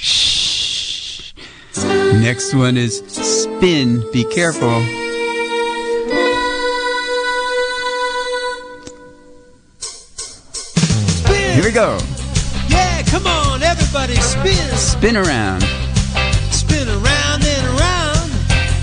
Shh. 0.02 1.32
Next 2.20 2.54
one 2.54 2.76
is 2.76 2.98
spin. 3.06 4.04
Be 4.12 4.24
careful. 4.24 4.80
Spin. 11.06 11.54
Here 11.54 11.64
we 11.64 11.70
go. 11.70 11.98
Yeah, 12.68 13.02
come 13.04 13.26
on, 13.28 13.62
everybody, 13.62 14.14
spin. 14.16 14.76
Spin 14.76 15.16
around. 15.16 15.62
Spin 16.50 16.88
around 16.88 17.44
and 17.44 17.78
around. 17.78 18.30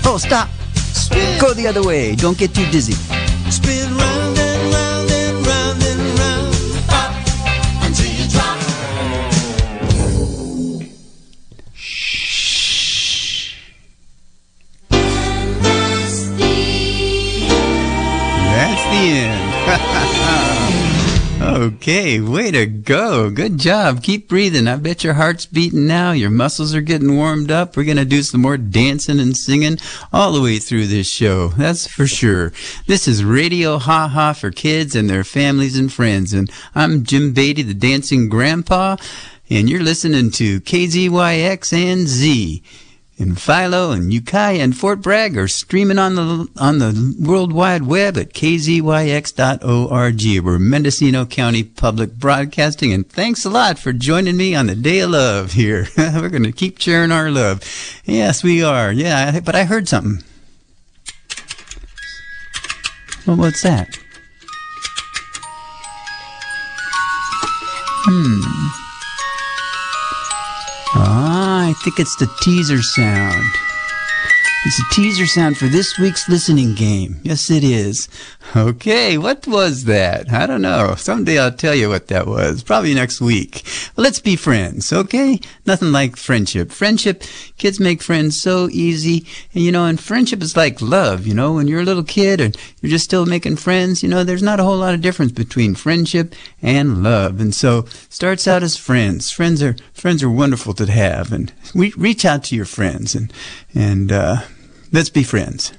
Oh, 0.06 0.16
stop. 0.18 0.48
Spin. 0.74 1.38
Go 1.40 1.52
the 1.52 1.66
other 1.66 1.82
way. 1.82 2.16
Don't 2.16 2.38
get 2.38 2.54
too 2.54 2.64
dizzy. 2.70 2.94
Spin 3.50 3.94
round 3.96 4.09
okay, 21.80 22.20
way 22.20 22.50
to 22.50 22.66
go. 22.66 23.30
Good 23.30 23.56
job. 23.56 24.02
Keep 24.02 24.28
breathing. 24.28 24.68
I 24.68 24.76
bet 24.76 25.02
your 25.02 25.14
heart's 25.14 25.46
beating 25.46 25.86
now. 25.86 26.12
Your 26.12 26.28
muscles 26.28 26.74
are 26.74 26.82
getting 26.82 27.16
warmed 27.16 27.50
up. 27.50 27.74
We're 27.74 27.84
going 27.84 27.96
to 27.96 28.04
do 28.04 28.22
some 28.22 28.42
more 28.42 28.58
dancing 28.58 29.18
and 29.18 29.34
singing 29.34 29.78
all 30.12 30.32
the 30.32 30.42
way 30.42 30.58
through 30.58 30.88
this 30.88 31.08
show. 31.08 31.48
That's 31.48 31.86
for 31.86 32.06
sure. 32.06 32.52
This 32.86 33.08
is 33.08 33.24
Radio 33.24 33.78
Ha 33.78 34.08
Ha 34.08 34.34
for 34.34 34.50
kids 34.50 34.94
and 34.94 35.08
their 35.08 35.24
families 35.24 35.78
and 35.78 35.90
friends. 35.90 36.34
And 36.34 36.52
I'm 36.74 37.02
Jim 37.02 37.32
Beatty, 37.32 37.62
the 37.62 37.72
dancing 37.72 38.28
grandpa. 38.28 38.96
And 39.48 39.70
you're 39.70 39.82
listening 39.82 40.32
to 40.32 40.60
KZYX 40.60 41.72
and 41.72 42.06
Z. 42.06 42.62
And 43.20 43.38
Philo 43.38 43.90
and 43.90 44.10
Ukiah 44.10 44.60
and 44.60 44.74
Fort 44.74 45.02
Bragg 45.02 45.36
are 45.36 45.46
streaming 45.46 45.98
on 45.98 46.14
the 46.14 46.48
on 46.56 46.78
the 46.78 47.14
World 47.20 47.52
Wide 47.52 47.82
Web 47.82 48.16
at 48.16 48.32
kzyx.org. 48.32 48.94
We're 50.42 50.58
Mendocino 50.58 51.26
County 51.26 51.62
Public 51.62 52.14
Broadcasting, 52.14 52.94
and 52.94 53.06
thanks 53.06 53.44
a 53.44 53.50
lot 53.50 53.78
for 53.78 53.92
joining 53.92 54.38
me 54.38 54.54
on 54.54 54.68
the 54.68 54.74
Day 54.74 55.00
of 55.00 55.10
Love 55.10 55.52
here. 55.52 55.86
We're 55.98 56.30
going 56.30 56.44
to 56.44 56.52
keep 56.52 56.80
sharing 56.80 57.12
our 57.12 57.30
love. 57.30 57.62
Yes, 58.06 58.42
we 58.42 58.62
are. 58.62 58.90
Yeah, 58.90 59.40
but 59.40 59.54
I 59.54 59.64
heard 59.64 59.86
something. 59.86 60.24
Well, 63.26 63.36
what's 63.36 63.60
that? 63.60 63.98
Hmm. 68.06 68.40
Ah, 70.94 71.29
I 71.70 71.72
think 71.72 72.00
it's 72.00 72.16
the 72.16 72.26
teaser 72.26 72.82
sound. 72.82 73.69
It's 74.62 74.78
a 74.78 74.94
teaser 74.94 75.24
sound 75.24 75.56
for 75.56 75.68
this 75.68 75.98
week's 75.98 76.28
listening 76.28 76.74
game. 76.74 77.18
Yes, 77.22 77.50
it 77.50 77.64
is. 77.64 78.10
Okay, 78.54 79.16
what 79.16 79.46
was 79.46 79.84
that? 79.84 80.30
I 80.30 80.44
don't 80.44 80.60
know. 80.60 80.94
Someday 80.98 81.38
I'll 81.38 81.50
tell 81.50 81.74
you 81.74 81.88
what 81.88 82.08
that 82.08 82.26
was. 82.26 82.62
Probably 82.62 82.92
next 82.92 83.22
week. 83.22 83.64
Let's 83.96 84.20
be 84.20 84.36
friends, 84.36 84.92
okay? 84.92 85.40
Nothing 85.64 85.92
like 85.92 86.16
friendship. 86.16 86.72
Friendship, 86.72 87.22
kids 87.56 87.80
make 87.80 88.02
friends 88.02 88.38
so 88.38 88.68
easy. 88.70 89.26
And 89.54 89.64
you 89.64 89.72
know, 89.72 89.86
and 89.86 89.98
friendship 89.98 90.42
is 90.42 90.58
like 90.58 90.82
love, 90.82 91.26
you 91.26 91.32
know, 91.32 91.54
when 91.54 91.66
you're 91.66 91.80
a 91.80 91.84
little 91.84 92.04
kid 92.04 92.38
and 92.38 92.54
you're 92.82 92.90
just 92.90 93.06
still 93.06 93.24
making 93.24 93.56
friends, 93.56 94.02
you 94.02 94.10
know, 94.10 94.24
there's 94.24 94.42
not 94.42 94.60
a 94.60 94.64
whole 94.64 94.76
lot 94.76 94.92
of 94.92 95.00
difference 95.00 95.32
between 95.32 95.74
friendship 95.74 96.34
and 96.60 97.02
love. 97.02 97.40
And 97.40 97.54
so, 97.54 97.86
starts 98.10 98.46
out 98.46 98.62
as 98.62 98.76
friends. 98.76 99.30
Friends 99.30 99.62
are, 99.62 99.74
friends 99.94 100.22
are 100.22 100.30
wonderful 100.30 100.74
to 100.74 100.84
have. 100.90 101.32
And 101.32 101.50
we 101.74 101.92
reach 101.96 102.26
out 102.26 102.44
to 102.44 102.56
your 102.56 102.66
friends 102.66 103.14
and, 103.14 103.32
and, 103.74 104.12
uh, 104.12 104.36
let's 104.92 105.10
be 105.10 105.22
friends. 105.22 105.72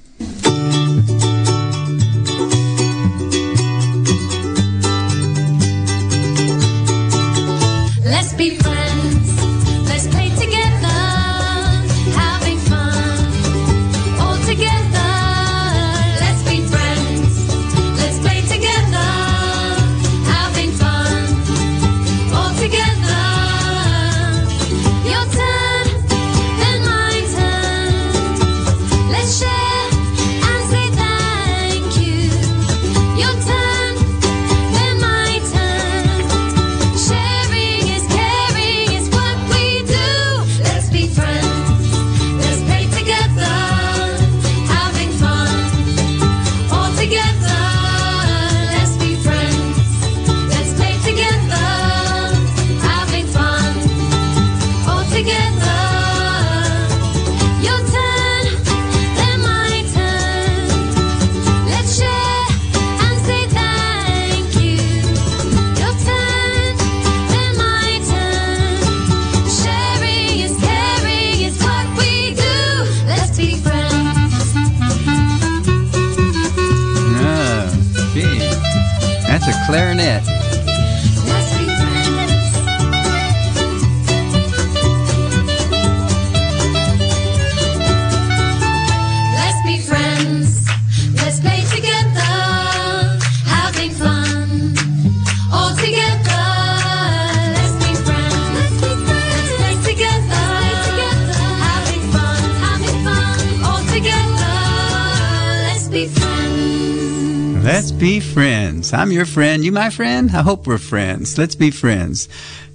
Be 108.01 108.19
friends. 108.19 108.93
I'm 108.93 109.11
your 109.11 109.27
friend. 109.27 109.63
You 109.63 109.71
my 109.71 109.91
friend? 109.91 110.31
I 110.31 110.41
hope 110.41 110.65
we're 110.65 110.79
friends. 110.79 111.37
Let's 111.37 111.53
be 111.53 111.69
friends. 111.69 112.27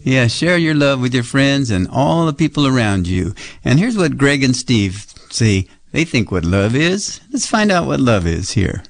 Yeah, 0.05 0.29
share 0.29 0.57
your 0.57 0.77
love 0.77 1.01
with 1.01 1.13
your 1.13 1.25
friends 1.25 1.69
and 1.69 1.89
all 1.91 2.27
the 2.27 2.33
people 2.33 2.65
around 2.65 3.09
you. 3.09 3.35
And 3.65 3.77
here's 3.81 3.97
what 3.97 4.17
Greg 4.17 4.45
and 4.45 4.55
Steve 4.55 5.05
say. 5.31 5.67
They 5.91 6.05
think 6.05 6.31
what 6.31 6.45
love 6.45 6.77
is. 6.77 7.21
Let's 7.33 7.49
find 7.49 7.73
out 7.73 7.89
what 7.89 7.99
love 7.99 8.25
is 8.25 8.53
here. 8.53 8.85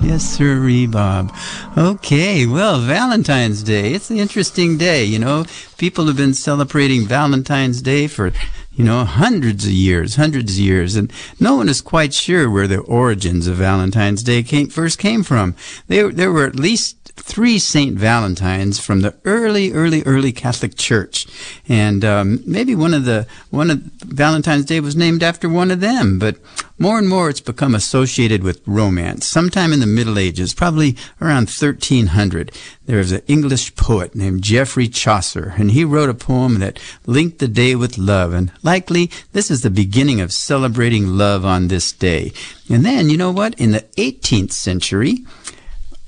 Yes, 0.00 0.22
sir, 0.22 0.86
Bob. 0.86 1.34
Okay, 1.76 2.46
well, 2.46 2.80
Valentine's 2.80 3.62
Day. 3.62 3.92
It's 3.92 4.10
an 4.10 4.18
interesting 4.18 4.78
day, 4.78 5.04
you 5.04 5.18
know. 5.18 5.44
People 5.76 6.06
have 6.06 6.16
been 6.16 6.34
celebrating 6.34 7.06
Valentine's 7.06 7.82
Day 7.82 8.06
for, 8.06 8.32
you 8.72 8.84
know, 8.84 9.04
hundreds 9.04 9.64
of 9.64 9.72
years, 9.72 10.16
hundreds 10.16 10.52
of 10.52 10.60
years, 10.60 10.94
and 10.94 11.12
no 11.40 11.56
one 11.56 11.68
is 11.68 11.80
quite 11.80 12.14
sure 12.14 12.48
where 12.50 12.68
the 12.68 12.78
origins 12.80 13.46
of 13.46 13.56
Valentine's 13.56 14.22
Day 14.22 14.42
came, 14.42 14.68
first 14.68 14.98
came 14.98 15.22
from. 15.22 15.54
There, 15.88 16.10
there 16.12 16.32
were 16.32 16.46
at 16.46 16.56
least 16.56 16.97
three 17.20 17.58
Saint 17.58 17.96
Valentines 17.96 18.78
from 18.78 19.00
the 19.00 19.14
early, 19.24 19.72
early, 19.72 20.02
early 20.04 20.32
Catholic 20.32 20.76
Church, 20.76 21.26
and 21.68 22.04
um, 22.04 22.40
maybe 22.46 22.74
one 22.74 22.94
of 22.94 23.04
the 23.04 23.26
one 23.50 23.70
of 23.70 23.78
Valentine's 24.04 24.64
Day 24.64 24.80
was 24.80 24.96
named 24.96 25.22
after 25.22 25.48
one 25.48 25.70
of 25.70 25.80
them. 25.80 26.18
But 26.18 26.36
more 26.78 26.98
and 26.98 27.08
more, 27.08 27.28
it's 27.28 27.40
become 27.40 27.74
associated 27.74 28.42
with 28.44 28.62
romance. 28.66 29.26
Sometime 29.26 29.72
in 29.72 29.80
the 29.80 29.86
Middle 29.86 30.18
Ages, 30.18 30.54
probably 30.54 30.96
around 31.20 31.48
1300, 31.48 32.52
there 32.86 32.98
was 32.98 33.10
an 33.10 33.22
English 33.26 33.74
poet 33.74 34.14
named 34.14 34.42
Geoffrey 34.42 34.88
Chaucer, 34.88 35.54
and 35.58 35.72
he 35.72 35.84
wrote 35.84 36.08
a 36.08 36.14
poem 36.14 36.60
that 36.60 36.80
linked 37.04 37.38
the 37.38 37.48
day 37.48 37.74
with 37.74 37.98
love. 37.98 38.32
And 38.32 38.52
likely, 38.62 39.10
this 39.32 39.50
is 39.50 39.62
the 39.62 39.70
beginning 39.70 40.20
of 40.20 40.32
celebrating 40.32 41.18
love 41.18 41.44
on 41.44 41.68
this 41.68 41.90
day. 41.92 42.32
And 42.70 42.84
then, 42.84 43.10
you 43.10 43.16
know 43.16 43.32
what? 43.32 43.58
In 43.58 43.72
the 43.72 43.84
18th 43.96 44.52
century, 44.52 45.24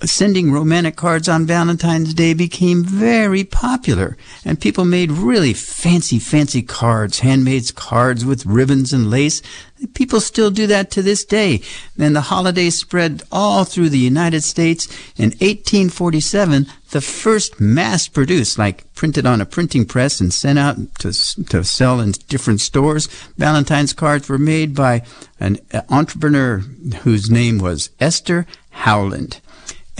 sending 0.05 0.51
romantic 0.51 0.97
cards 0.97 1.29
on 1.29 1.47
Valentine's 1.47 2.15
Day 2.15 2.33
became 2.35 2.85
very 2.85 3.45
popular, 3.45 4.17
and 4.45 4.61
people 4.61 4.85
made 4.85 5.11
really 5.11 5.53
fancy, 5.53 6.19
fancy 6.19 6.63
cards, 6.63 7.21
handmade 7.21 7.75
cards 7.75 8.25
with 8.25 8.47
ribbons 8.47 8.93
and 8.93 9.11
lace. 9.11 9.43
People 9.95 10.21
still 10.21 10.51
do 10.51 10.67
that 10.67 10.91
to 10.93 11.03
this 11.03 11.25
day. 11.25 11.63
And 11.99 12.15
the 12.15 12.23
holiday 12.23 12.71
spread 12.71 13.23
all 13.33 13.65
through 13.65 13.89
the 13.89 13.99
United 13.99 14.43
States. 14.43 14.87
In 15.17 15.31
1847, 15.31 16.67
the 16.91 17.01
first 17.01 17.61
mass-produced, 17.61 18.59
like 18.59 18.93
printed 18.95 19.25
on 19.27 19.41
a 19.41 19.47
printing 19.47 19.87
press 19.87 20.21
and 20.21 20.33
sent 20.33 20.59
out 20.59 20.77
to 20.99 21.13
to 21.47 21.65
sell 21.65 22.01
in 22.01 22.13
different 22.29 22.61
stores, 22.61 23.07
Valentine's 23.39 23.93
cards 23.93 24.29
were 24.29 24.39
made 24.39 24.75
by 24.75 25.03
an 25.39 25.59
uh, 25.73 25.83
entrepreneur 25.89 26.59
whose 27.03 27.31
name 27.31 27.59
was 27.59 27.91
Esther 28.01 28.47
Howland 28.71 29.41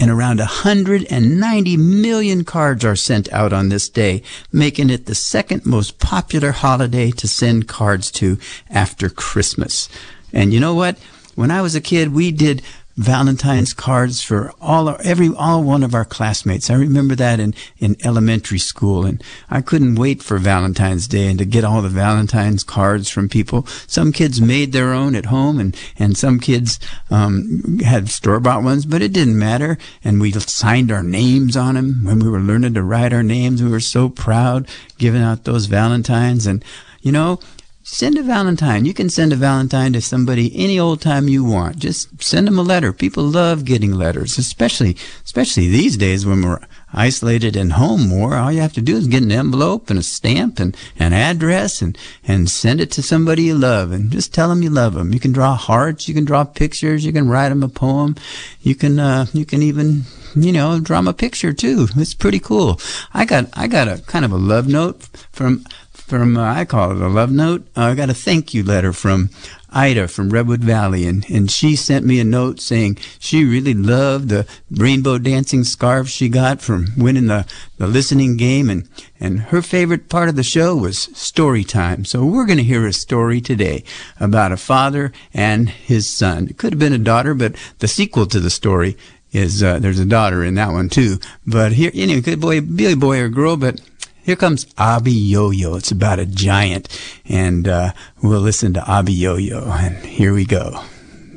and 0.01 0.09
around 0.09 0.39
190 0.39 1.77
million 1.77 2.43
cards 2.43 2.83
are 2.83 2.95
sent 2.95 3.31
out 3.31 3.53
on 3.53 3.69
this 3.69 3.87
day, 3.87 4.23
making 4.51 4.89
it 4.89 5.05
the 5.05 5.13
second 5.13 5.63
most 5.63 5.99
popular 5.99 6.51
holiday 6.51 7.11
to 7.11 7.27
send 7.27 7.67
cards 7.67 8.09
to 8.09 8.39
after 8.71 9.09
Christmas. 9.09 9.87
And 10.33 10.53
you 10.53 10.59
know 10.59 10.73
what? 10.73 10.97
When 11.35 11.51
I 11.51 11.61
was 11.61 11.75
a 11.75 11.81
kid, 11.81 12.13
we 12.13 12.31
did 12.31 12.63
Valentine's 12.97 13.73
cards 13.73 14.21
for 14.21 14.51
all 14.59 14.89
our, 14.89 14.99
every 15.03 15.29
all 15.35 15.63
one 15.63 15.83
of 15.83 15.95
our 15.95 16.05
classmates. 16.05 16.69
I 16.69 16.75
remember 16.75 17.15
that 17.15 17.39
in 17.39 17.53
in 17.77 17.95
elementary 18.03 18.59
school, 18.59 19.05
and 19.05 19.23
I 19.49 19.61
couldn't 19.61 19.95
wait 19.95 20.21
for 20.21 20.37
Valentine's 20.37 21.07
Day 21.07 21.27
and 21.27 21.39
to 21.39 21.45
get 21.45 21.63
all 21.63 21.81
the 21.81 21.89
Valentine's 21.89 22.63
cards 22.63 23.09
from 23.09 23.29
people. 23.29 23.65
Some 23.87 24.11
kids 24.11 24.41
made 24.41 24.71
their 24.71 24.93
own 24.93 25.15
at 25.15 25.25
home, 25.25 25.59
and 25.59 25.75
and 25.97 26.17
some 26.17 26.39
kids 26.39 26.79
um, 27.09 27.79
had 27.79 28.09
store 28.09 28.39
bought 28.39 28.63
ones, 28.63 28.85
but 28.85 29.01
it 29.01 29.13
didn't 29.13 29.39
matter. 29.39 29.77
And 30.03 30.19
we 30.19 30.31
signed 30.31 30.91
our 30.91 31.03
names 31.03 31.55
on 31.55 31.75
them 31.75 32.03
when 32.03 32.19
we 32.19 32.29
were 32.29 32.39
learning 32.39 32.73
to 32.73 32.83
write 32.83 33.13
our 33.13 33.23
names. 33.23 33.63
We 33.63 33.69
were 33.69 33.79
so 33.79 34.09
proud 34.09 34.67
giving 34.97 35.21
out 35.21 35.45
those 35.45 35.65
Valentines, 35.65 36.45
and 36.45 36.63
you 37.01 37.11
know, 37.11 37.39
Send 37.83 38.15
a 38.15 38.21
Valentine. 38.21 38.85
You 38.85 38.93
can 38.93 39.09
send 39.09 39.33
a 39.33 39.35
Valentine 39.35 39.93
to 39.93 40.01
somebody 40.01 40.51
any 40.55 40.79
old 40.79 41.01
time 41.01 41.27
you 41.27 41.43
want. 41.43 41.79
Just 41.79 42.21
send 42.21 42.45
them 42.45 42.59
a 42.59 42.61
letter. 42.61 42.93
People 42.93 43.23
love 43.23 43.65
getting 43.65 43.91
letters, 43.91 44.37
especially 44.37 44.95
especially 45.25 45.67
these 45.67 45.97
days 45.97 46.23
when 46.23 46.43
we're 46.43 46.59
isolated 46.93 47.55
and 47.55 47.73
home 47.73 48.07
more. 48.07 48.35
All 48.35 48.51
you 48.51 48.61
have 48.61 48.73
to 48.73 48.81
do 48.81 48.97
is 48.97 49.07
get 49.07 49.23
an 49.23 49.31
envelope 49.31 49.89
and 49.89 49.97
a 49.97 50.03
stamp 50.03 50.59
and 50.59 50.77
an 50.99 51.13
address 51.13 51.81
and 51.81 51.97
and 52.27 52.51
send 52.51 52.81
it 52.81 52.91
to 52.91 53.01
somebody 53.01 53.43
you 53.43 53.55
love 53.55 53.91
and 53.91 54.11
just 54.11 54.31
tell 54.31 54.49
them 54.49 54.61
you 54.61 54.69
love 54.69 54.93
them. 54.93 55.11
You 55.11 55.19
can 55.19 55.31
draw 55.31 55.55
hearts. 55.55 56.07
You 56.07 56.13
can 56.13 56.25
draw 56.25 56.43
pictures. 56.43 57.03
You 57.03 57.11
can 57.11 57.29
write 57.29 57.49
them 57.49 57.63
a 57.63 57.69
poem. 57.69 58.15
You 58.61 58.75
can 58.75 58.99
uh, 58.99 59.25
you 59.33 59.45
can 59.45 59.63
even 59.63 60.03
you 60.35 60.51
know 60.51 60.79
draw 60.79 60.99
'em 60.99 61.07
a 61.07 61.13
picture 61.13 61.51
too. 61.51 61.87
It's 61.97 62.13
pretty 62.13 62.39
cool. 62.39 62.79
I 63.11 63.25
got 63.25 63.45
I 63.53 63.65
got 63.65 63.87
a 63.87 64.03
kind 64.05 64.23
of 64.23 64.31
a 64.31 64.37
love 64.37 64.67
note 64.67 65.01
from 65.31 65.65
from 66.11 66.35
uh, 66.35 66.43
I 66.43 66.65
call 66.65 66.91
it 66.91 67.01
a 67.01 67.07
love 67.07 67.31
note. 67.31 67.65
Uh, 67.73 67.83
I 67.83 67.95
got 67.95 68.09
a 68.09 68.13
thank 68.13 68.53
you 68.53 68.63
letter 68.63 68.91
from 68.91 69.29
Ida 69.69 70.09
from 70.09 70.29
Redwood 70.29 70.61
Valley, 70.61 71.05
and 71.05 71.25
and 71.29 71.49
she 71.49 71.77
sent 71.77 72.05
me 72.05 72.19
a 72.19 72.25
note 72.25 72.59
saying 72.59 72.97
she 73.17 73.45
really 73.45 73.73
loved 73.73 74.27
the 74.27 74.45
rainbow 74.69 75.17
dancing 75.19 75.63
scarf 75.63 76.09
she 76.09 76.27
got 76.27 76.61
from 76.61 76.87
winning 76.97 77.27
the 77.27 77.47
the 77.77 77.87
listening 77.87 78.35
game, 78.35 78.69
and 78.69 78.89
and 79.21 79.39
her 79.39 79.61
favorite 79.61 80.09
part 80.09 80.27
of 80.27 80.35
the 80.35 80.43
show 80.43 80.75
was 80.75 81.03
story 81.17 81.63
time. 81.63 82.03
So 82.03 82.25
we're 82.25 82.45
going 82.45 82.57
to 82.57 82.63
hear 82.65 82.85
a 82.85 82.91
story 82.91 83.39
today 83.39 83.85
about 84.19 84.51
a 84.51 84.57
father 84.57 85.13
and 85.33 85.69
his 85.69 86.09
son. 86.09 86.49
It 86.49 86.57
could 86.57 86.73
have 86.73 86.79
been 86.79 86.91
a 86.91 86.97
daughter, 86.97 87.33
but 87.33 87.55
the 87.79 87.87
sequel 87.87 88.25
to 88.25 88.41
the 88.41 88.49
story 88.49 88.97
is 89.31 89.63
uh, 89.63 89.79
there's 89.79 89.99
a 89.99 90.05
daughter 90.05 90.43
in 90.43 90.55
that 90.55 90.73
one 90.73 90.89
too. 90.89 91.19
But 91.47 91.71
here, 91.71 91.91
it 91.93 92.23
could 92.25 92.41
boy, 92.41 92.59
be 92.59 92.91
a 92.91 92.97
boy 92.97 93.21
or 93.21 93.29
girl, 93.29 93.55
but 93.55 93.79
here 94.23 94.35
comes 94.35 94.65
Abiyoyo. 94.75 95.77
It's 95.77 95.91
about 95.91 96.19
a 96.19 96.25
giant, 96.25 96.87
and 97.25 97.67
uh, 97.67 97.93
we'll 98.21 98.41
listen 98.41 98.73
to 98.73 98.81
Abiyoyo. 98.81 99.65
And 99.67 99.97
here 100.05 100.33
we 100.33 100.45
go. 100.45 100.83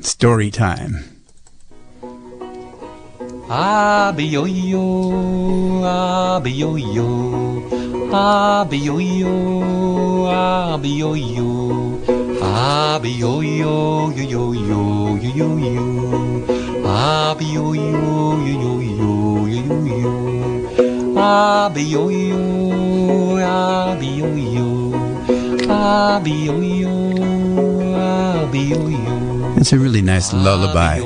Story 0.01 0.51
time. 0.51 1.03
Abi-yo-yo, 3.47 5.83
abi-yo-yo, 5.83 7.61
abi-yo-yo, 8.11 10.25
abi-yo-yo, 10.25 12.01
abi-yo-yo, 12.41 14.09
yo-yo-yo, 14.09 15.15
yo-yo-yo, 15.21 15.85
abi-yo-yo, 16.85 18.37
yo-yo-yo, 18.41 19.45
yo-yo-yo, 19.45 20.24
abi-yo-yo, 21.15 22.37
abi-yo-yo, 23.39 24.93
abi-yo-yo, 25.69 26.91
abi-yo-yo. 27.95 29.55
It's 29.57 29.71
a 29.73 29.79
really 29.79 30.01
nice 30.01 30.33
lullaby. 30.33 30.99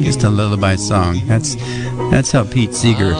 Just 0.00 0.22
a 0.22 0.30
lullaby 0.30 0.76
song. 0.76 1.20
That's 1.26 1.56
that's 2.10 2.30
how 2.30 2.44
Pete 2.44 2.72
Seeger 2.72 3.14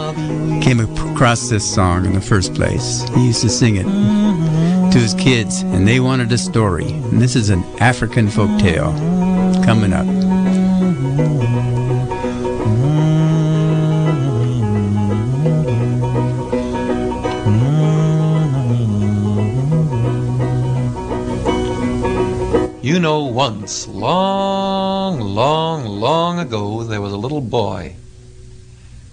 came 0.62 0.79
across 0.79 1.49
this 1.49 1.64
song 1.75 2.05
in 2.07 2.12
the 2.12 2.21
first 2.21 2.55
place. 2.55 3.03
He 3.14 3.27
used 3.27 3.42
to 3.42 3.49
sing 3.49 3.77
it 3.77 3.87
to 4.92 4.99
his 4.99 5.14
kids, 5.14 5.62
and 5.62 5.88
they 5.88 5.99
wanted 5.99 6.31
a 6.33 6.38
story. 6.38 6.87
And 6.87 7.21
this 7.21 7.35
is 7.35 7.51
an 7.51 7.64
African 7.81 8.29
folk 8.29 8.61
tale 8.61 8.92
coming 9.64 9.92
up. 9.92 10.07
Once, 23.37 23.87
long, 23.87 25.20
long, 25.20 25.85
long 25.85 26.38
ago, 26.38 26.83
there 26.85 27.03
was 27.03 27.12
a 27.12 27.18
little 27.18 27.42
boy. 27.42 27.94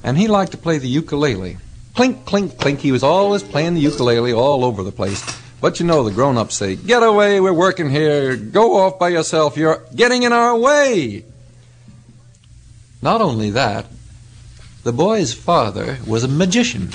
And 0.01 0.17
he 0.17 0.29
liked 0.29 0.53
to 0.53 0.57
play 0.57 0.77
the 0.77 0.87
ukulele. 0.87 1.57
Clink, 1.93 2.23
clink, 2.23 2.57
clink. 2.57 2.79
He 2.79 2.93
was 2.93 3.03
always 3.03 3.43
playing 3.43 3.73
the 3.73 3.81
ukulele 3.81 4.31
all 4.31 4.63
over 4.63 4.81
the 4.81 4.93
place. 4.93 5.21
But 5.59 5.81
you 5.81 5.85
know, 5.85 6.03
the 6.03 6.15
grown 6.15 6.37
ups 6.37 6.55
say, 6.55 6.77
Get 6.77 7.03
away, 7.03 7.41
we're 7.41 7.51
working 7.51 7.89
here. 7.89 8.37
Go 8.37 8.77
off 8.77 8.97
by 8.97 9.09
yourself, 9.09 9.57
you're 9.57 9.83
getting 9.93 10.23
in 10.23 10.31
our 10.31 10.57
way. 10.57 11.25
Not 13.01 13.19
only 13.19 13.49
that, 13.49 13.87
The 14.83 14.93
boy's 14.93 15.33
father 15.33 15.97
was 16.07 16.23
a 16.23 16.29
magician. 16.29 16.91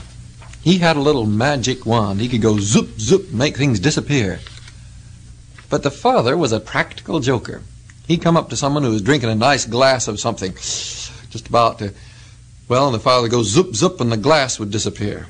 He 0.62 0.78
had 0.78 0.96
a 0.96 1.00
little 1.08 1.26
magic 1.26 1.84
wand. 1.84 2.20
He 2.20 2.28
could 2.28 2.42
go 2.42 2.58
zoop, 2.58 2.98
zoop, 2.98 3.32
make 3.32 3.56
things 3.56 3.80
disappear. 3.80 4.40
But 5.70 5.83
the 5.83 5.90
father 5.90 6.37
was 6.37 6.52
a 6.52 6.61
practical 6.61 7.20
joker. 7.20 7.62
He'd 8.07 8.22
come 8.22 8.37
up 8.37 8.48
to 8.50 8.57
someone 8.57 8.83
who 8.83 8.90
was 8.90 9.02
drinking 9.02 9.28
a 9.28 9.35
nice 9.35 9.66
glass 9.66 10.09
of 10.09 10.18
something, 10.18 10.54
just 10.54 11.48
about 11.48 11.78
to, 11.81 11.92
well, 12.68 12.87
and 12.87 12.94
the 12.94 13.00
father 13.00 13.22
would 13.22 13.31
go 13.31 13.42
zoop, 13.42 13.74
zoop, 13.74 14.00
and 14.00 14.11
the 14.11 14.16
glass 14.16 14.59
would 14.59 14.70
disappear. 14.70 15.26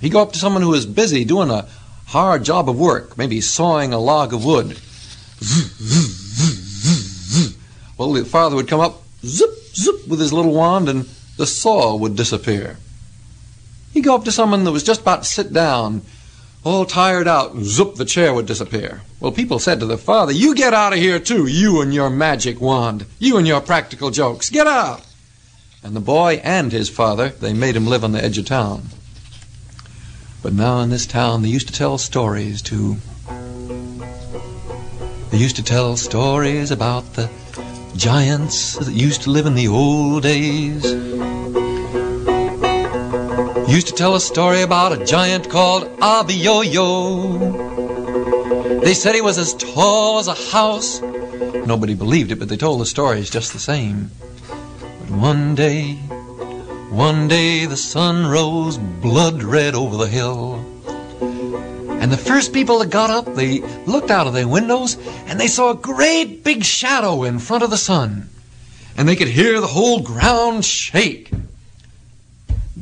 He'd 0.00 0.10
go 0.10 0.22
up 0.22 0.32
to 0.32 0.38
someone 0.38 0.62
who 0.62 0.70
was 0.70 0.86
busy 0.86 1.24
doing 1.24 1.50
a 1.50 1.68
hard 2.06 2.42
job 2.44 2.68
of 2.68 2.78
work, 2.78 3.16
maybe 3.16 3.40
sawing 3.40 3.92
a 3.92 3.98
log 4.00 4.34
of 4.34 4.44
wood. 4.44 4.76
Well, 7.96 8.12
the 8.12 8.24
father 8.24 8.56
would 8.56 8.66
come 8.66 8.80
up, 8.80 9.02
zip, 9.24 9.50
zip, 9.74 10.08
with 10.08 10.18
his 10.18 10.32
little 10.32 10.54
wand, 10.54 10.88
and 10.88 11.08
the 11.36 11.46
saw 11.46 11.94
would 11.94 12.16
disappear. 12.16 12.78
He'd 13.92 14.04
go 14.04 14.14
up 14.14 14.24
to 14.24 14.32
someone 14.32 14.64
that 14.64 14.72
was 14.72 14.82
just 14.82 15.02
about 15.02 15.22
to 15.22 15.28
sit 15.28 15.52
down, 15.52 16.02
all 16.62 16.84
tired 16.84 17.26
out, 17.26 17.54
and 17.54 17.64
zoop, 17.64 17.94
the 17.94 18.04
chair 18.04 18.34
would 18.34 18.46
disappear. 18.46 19.00
Well, 19.18 19.32
people 19.32 19.58
said 19.58 19.80
to 19.80 19.86
the 19.86 19.96
father, 19.96 20.32
You 20.32 20.54
get 20.54 20.74
out 20.74 20.92
of 20.92 20.98
here 20.98 21.18
too, 21.18 21.46
you 21.46 21.80
and 21.80 21.94
your 21.94 22.10
magic 22.10 22.60
wand, 22.60 23.06
you 23.18 23.38
and 23.38 23.46
your 23.46 23.60
practical 23.60 24.10
jokes, 24.10 24.50
get 24.50 24.66
out! 24.66 25.06
And 25.82 25.96
the 25.96 26.00
boy 26.00 26.40
and 26.44 26.70
his 26.70 26.90
father, 26.90 27.30
they 27.30 27.54
made 27.54 27.76
him 27.76 27.86
live 27.86 28.04
on 28.04 28.12
the 28.12 28.22
edge 28.22 28.36
of 28.36 28.44
town. 28.44 28.82
But 30.42 30.52
now 30.52 30.80
in 30.80 30.90
this 30.90 31.06
town, 31.06 31.42
they 31.42 31.48
used 31.48 31.68
to 31.68 31.74
tell 31.74 31.96
stories 31.98 32.60
too. 32.60 32.96
They 35.30 35.38
used 35.38 35.56
to 35.56 35.62
tell 35.62 35.96
stories 35.96 36.70
about 36.70 37.14
the 37.14 37.30
giants 37.96 38.76
that 38.76 38.92
used 38.92 39.22
to 39.22 39.30
live 39.30 39.46
in 39.46 39.54
the 39.54 39.68
old 39.68 40.22
days. 40.22 41.29
Used 43.70 43.86
to 43.86 43.94
tell 43.94 44.16
a 44.16 44.20
story 44.20 44.62
about 44.62 44.90
a 44.90 45.04
giant 45.04 45.48
called 45.48 45.84
Abiyoyo. 45.98 47.38
They 48.82 48.94
said 48.94 49.14
he 49.14 49.20
was 49.20 49.38
as 49.38 49.54
tall 49.54 50.18
as 50.18 50.26
a 50.26 50.34
house. 50.34 51.00
Nobody 51.00 51.94
believed 51.94 52.32
it, 52.32 52.40
but 52.40 52.48
they 52.48 52.56
told 52.56 52.80
the 52.80 52.84
stories 52.86 53.30
just 53.30 53.52
the 53.52 53.60
same. 53.60 54.10
But 54.48 55.10
one 55.10 55.54
day, 55.54 55.92
one 56.90 57.28
day 57.28 57.64
the 57.66 57.76
sun 57.76 58.26
rose 58.26 58.76
blood 58.76 59.44
red 59.44 59.76
over 59.76 59.96
the 59.96 60.08
hill. 60.08 60.56
And 62.00 62.10
the 62.10 62.16
first 62.16 62.52
people 62.52 62.80
that 62.80 62.90
got 62.90 63.10
up, 63.10 63.36
they 63.36 63.60
looked 63.86 64.10
out 64.10 64.26
of 64.26 64.32
their 64.32 64.48
windows 64.48 64.96
and 65.26 65.38
they 65.38 65.46
saw 65.46 65.70
a 65.70 65.76
great 65.76 66.42
big 66.42 66.64
shadow 66.64 67.22
in 67.22 67.38
front 67.38 67.62
of 67.62 67.70
the 67.70 67.76
sun. 67.76 68.30
And 68.96 69.08
they 69.08 69.14
could 69.14 69.28
hear 69.28 69.60
the 69.60 69.68
whole 69.68 70.00
ground 70.00 70.64
shake. 70.64 71.30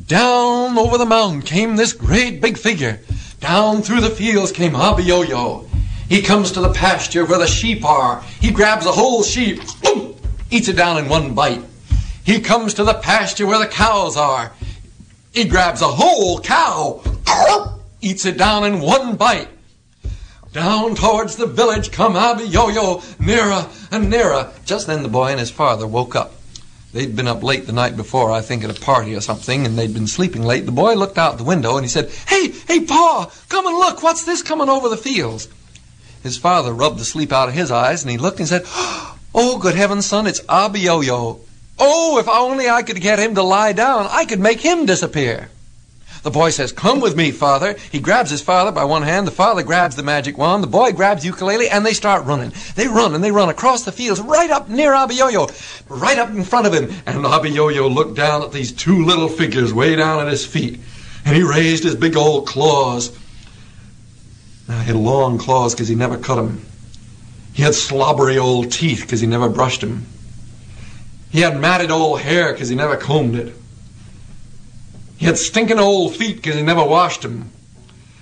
Down 0.09 0.75
over 0.79 0.97
the 0.97 1.05
mountain 1.05 1.43
came 1.43 1.75
this 1.75 1.93
great 1.93 2.41
big 2.41 2.57
figure. 2.57 2.99
Down 3.41 3.83
through 3.83 4.01
the 4.01 4.09
fields 4.09 4.51
came 4.51 4.73
Abiyoyo. 4.73 5.69
He 6.09 6.23
comes 6.23 6.51
to 6.53 6.61
the 6.61 6.73
pasture 6.73 7.25
where 7.27 7.37
the 7.37 7.45
sheep 7.45 7.85
are. 7.85 8.21
He 8.41 8.49
grabs 8.49 8.87
a 8.87 8.91
whole 8.91 9.21
sheep, 9.21 9.61
boom, 9.83 10.15
eats 10.49 10.67
it 10.67 10.75
down 10.75 10.97
in 10.97 11.09
one 11.09 11.35
bite. 11.35 11.61
He 12.25 12.39
comes 12.39 12.73
to 12.73 12.83
the 12.83 12.95
pasture 12.95 13.45
where 13.45 13.59
the 13.59 13.67
cows 13.67 14.17
are. 14.17 14.51
He 15.31 15.45
grabs 15.45 15.83
a 15.83 15.87
whole 15.87 16.39
cow, 16.39 17.03
eats 18.01 18.25
it 18.25 18.35
down 18.35 18.63
in 18.63 18.81
one 18.81 19.15
bite. 19.15 19.49
Down 20.53 20.95
towards 20.95 21.35
the 21.35 21.45
village 21.45 21.91
come 21.91 22.15
Abiyoyo, 22.15 23.03
nearer 23.19 23.67
and 23.91 24.09
nearer. 24.09 24.51
Just 24.65 24.87
then 24.87 25.03
the 25.03 25.07
boy 25.07 25.29
and 25.29 25.39
his 25.39 25.51
father 25.51 25.85
woke 25.85 26.15
up. 26.15 26.33
They'd 26.91 27.15
been 27.15 27.27
up 27.27 27.43
late 27.43 27.67
the 27.67 27.71
night 27.71 27.95
before, 27.95 28.31
I 28.31 28.41
think 28.41 28.63
at 28.63 28.75
a 28.75 28.81
party 28.81 29.15
or 29.15 29.21
something, 29.21 29.65
and 29.65 29.77
they'd 29.77 29.93
been 29.93 30.07
sleeping 30.07 30.43
late. 30.43 30.65
The 30.65 30.71
boy 30.71 30.95
looked 30.95 31.19
out 31.19 31.37
the 31.37 31.43
window 31.43 31.75
and 31.75 31.85
he 31.85 31.89
said, 31.89 32.09
Hey, 32.27 32.49
hey, 32.67 32.79
Pa, 32.83 33.31
come 33.47 33.67
and 33.67 33.77
look. 33.77 34.01
What's 34.01 34.25
this 34.25 34.41
coming 34.41 34.69
over 34.69 34.89
the 34.89 34.97
fields? 34.97 35.47
His 36.23 36.37
father 36.37 36.73
rubbed 36.73 36.99
the 36.99 37.05
sleep 37.05 37.31
out 37.31 37.47
of 37.47 37.53
his 37.53 37.69
eyes 37.69 38.01
and 38.01 38.11
he 38.11 38.17
looked 38.17 38.39
and 38.39 38.47
said, 38.47 38.63
Oh, 39.35 39.59
good 39.59 39.75
heavens, 39.75 40.07
son, 40.07 40.25
it's 40.25 40.41
Abiyoyo. 40.41 41.39
Oh, 41.77 42.17
if 42.17 42.27
only 42.27 42.67
I 42.67 42.81
could 42.81 42.99
get 42.99 43.19
him 43.19 43.35
to 43.35 43.43
lie 43.43 43.73
down, 43.73 44.07
I 44.09 44.25
could 44.25 44.39
make 44.39 44.59
him 44.59 44.87
disappear. 44.87 45.49
The 46.23 46.31
boy 46.31 46.49
says, 46.49 46.71
Come 46.71 46.99
with 46.99 47.15
me, 47.15 47.31
father. 47.31 47.75
He 47.91 47.99
grabs 47.99 48.29
his 48.29 48.41
father 48.41 48.71
by 48.71 48.83
one 48.83 49.03
hand. 49.03 49.25
The 49.25 49.31
father 49.31 49.63
grabs 49.63 49.95
the 49.95 50.03
magic 50.03 50.37
wand. 50.37 50.63
The 50.63 50.67
boy 50.67 50.91
grabs 50.91 51.25
ukulele, 51.25 51.69
and 51.69 51.85
they 51.85 51.93
start 51.93 52.25
running. 52.25 52.51
They 52.75 52.87
run 52.87 53.15
and 53.15 53.23
they 53.23 53.31
run 53.31 53.49
across 53.49 53.85
the 53.85 53.91
fields, 53.91 54.19
right 54.19 54.49
up 54.49 54.67
near 54.67 54.91
Abiyoyo, 54.91 55.49
right 55.89 56.17
up 56.17 56.29
in 56.29 56.43
front 56.43 56.67
of 56.67 56.73
him. 56.73 56.85
And 57.05 57.23
Abiyoyo 57.25 57.93
looked 57.93 58.15
down 58.15 58.43
at 58.43 58.51
these 58.51 58.71
two 58.71 59.05
little 59.05 59.29
figures 59.29 59.73
way 59.73 59.95
down 59.95 60.19
at 60.19 60.31
his 60.31 60.45
feet. 60.45 60.79
And 61.25 61.35
he 61.35 61.43
raised 61.43 61.83
his 61.83 61.95
big 61.95 62.17
old 62.17 62.47
claws. 62.47 63.17
Now, 64.67 64.79
he 64.79 64.87
had 64.87 64.95
long 64.95 65.37
claws 65.37 65.73
because 65.73 65.87
he 65.87 65.95
never 65.95 66.17
cut 66.17 66.35
them. 66.35 66.65
He 67.53 67.63
had 67.63 67.75
slobbery 67.75 68.37
old 68.37 68.71
teeth 68.71 69.01
because 69.01 69.19
he 69.19 69.27
never 69.27 69.49
brushed 69.49 69.81
them. 69.81 70.05
He 71.31 71.41
had 71.41 71.59
matted 71.59 71.91
old 71.91 72.21
hair 72.21 72.51
because 72.51 72.69
he 72.69 72.75
never 72.75 72.95
combed 72.97 73.35
it. 73.35 73.53
He 75.19 75.25
had 75.25 75.37
stinking 75.37 75.79
old 75.79 76.15
feet 76.15 76.37
because 76.37 76.55
he 76.55 76.61
never 76.63 76.83
washed 76.83 77.23
them. 77.23 77.51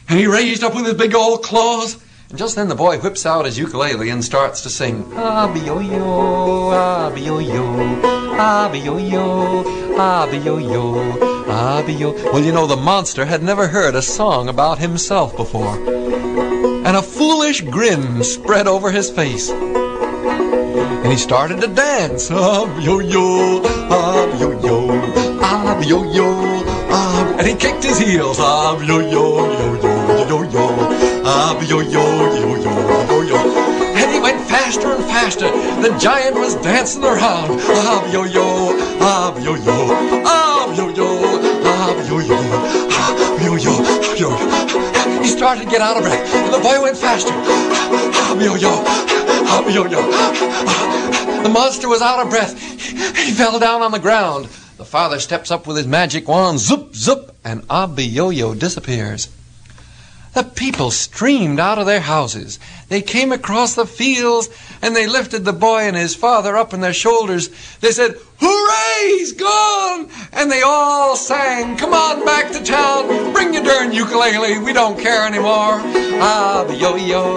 And 0.10 0.18
he 0.18 0.26
raised 0.26 0.64
up 0.64 0.74
with 0.74 0.86
his 0.86 0.96
big 0.96 1.14
old 1.14 1.44
claws. 1.44 1.98
And 2.30 2.40
just 2.40 2.56
then 2.56 2.70
the 2.70 2.76
boy 2.76 2.98
whips 2.98 3.24
out 3.24 3.46
his 3.46 3.60
ukulele 3.60 4.10
and 4.10 4.24
starts 4.26 4.62
to 4.62 4.70
sing. 4.70 5.04
Abiyoyo, 5.04 6.74
abiyoyo, 6.74 8.02
abiyoyo, 8.36 9.64
abiyoyo, 9.96 11.46
abiyo. 11.46 12.34
Well, 12.34 12.44
you 12.44 12.52
know, 12.52 12.66
the 12.66 12.76
monster 12.76 13.26
had 13.26 13.44
never 13.44 13.68
heard 13.68 13.94
a 13.94 14.02
song 14.02 14.50
about 14.50 14.80
himself 14.80 15.38
before. 15.38 15.76
And 16.88 16.98
a 16.98 17.02
foolish 17.04 17.62
grin 17.62 18.24
spread 18.24 18.66
over 18.68 18.92
his 18.92 19.12
face. 19.12 19.52
And 19.52 21.12
he 21.12 21.18
started 21.18 21.62
to 21.62 21.68
dance. 21.68 22.30
Abiyoyo, 22.32 23.62
abiyoyo, 23.90 24.90
abiyoyo, 25.42 26.68
ab- 26.68 26.77
And 27.38 27.45
he 27.45 27.54
kicked 27.54 27.84
his 27.84 28.00
heels. 28.00 28.38
Abiyoyo, 28.39 29.12
yo, 29.12 29.76
yo, 29.82 29.93
yo, 30.28 30.41
yo, 30.50 30.65
abiyoyo, 31.23 31.91
yo, 31.91 32.04
yo, 32.34 32.56
yo, 32.56 32.56
yo. 32.56 32.97
Yo 33.08 33.21
yo 33.21 33.38
yo. 33.45 33.78
And 33.95 34.12
he 34.12 34.19
went 34.19 34.41
faster 34.47 34.91
and 34.91 35.04
faster. 35.06 35.50
The 35.82 35.95
giant 35.97 36.36
was 36.36 36.56
dancing 36.56 37.04
around. 37.04 37.60
Abiyoyo, 37.60 38.73
abiyoyo, 39.00 39.78
abiyoyo, 40.26 41.08
abiyoyo, 41.86 42.38
abiyoyo, 43.38 43.73
abiyoyo. 44.17 45.21
He 45.21 45.28
started 45.28 45.63
to 45.63 45.69
get 45.69 45.82
out 45.82 45.97
of 45.97 46.04
breath. 46.04 46.34
And 46.34 46.54
the 46.54 46.60
boy 46.60 46.82
went 46.82 46.97
faster. 46.97 47.34
Abiyoyo, 48.32 48.84
abiyoyo. 49.56 50.02
The 51.43 51.50
monster 51.50 51.88
was 51.88 52.02
out 52.02 52.19
of 52.19 52.30
breath. 52.30 52.60
He 53.15 53.32
fell 53.32 53.60
down 53.60 53.82
on 53.82 53.91
the 53.91 54.00
ground. 54.00 54.50
The 54.78 54.86
father 54.86 55.20
steps 55.20 55.50
up 55.50 55.66
with 55.66 55.78
his 55.78 55.88
magic 55.88 56.28
wand, 56.28 56.60
zoop, 56.60 56.96
zoop, 56.96 57.36
and 57.44 57.68
Abiyoyo 57.68 58.58
disappears. 58.58 59.28
The 60.36 60.44
people 60.44 60.92
streamed 60.92 61.60
out 61.60 61.80
of 61.80 61.88
their 61.88 62.00
houses. 62.00 62.60
They 62.90 63.02
came 63.02 63.32
across 63.32 63.74
the 63.74 63.88
fields 63.88 64.50
and 64.84 64.96
they 64.96 65.08
lifted 65.08 65.46
the 65.46 65.54
boy 65.54 65.80
and 65.80 65.96
his 65.96 66.13
father 66.13 66.56
up 66.56 66.76
on 66.76 66.82
their 66.82 66.94
shoulders. 66.94 67.50
They 67.80 67.92
said, 67.92 68.18
Hooray, 68.40 69.18
he's 69.18 69.34
gone! 69.34 70.10
And 70.34 70.52
they 70.52 70.62
all 70.62 71.16
sang, 71.16 71.76
Come 71.76 71.96
on 71.96 72.24
back 72.24 72.52
to 72.52 72.63
town, 72.63 73.34
bring 73.34 73.56
your 73.56 73.63
darn 73.63 73.92
ukulele, 73.92 74.60
we 74.60 74.74
don't 74.74 75.00
care 75.00 75.26
anymore. 75.26 75.80
Abiyoyo, 76.22 77.34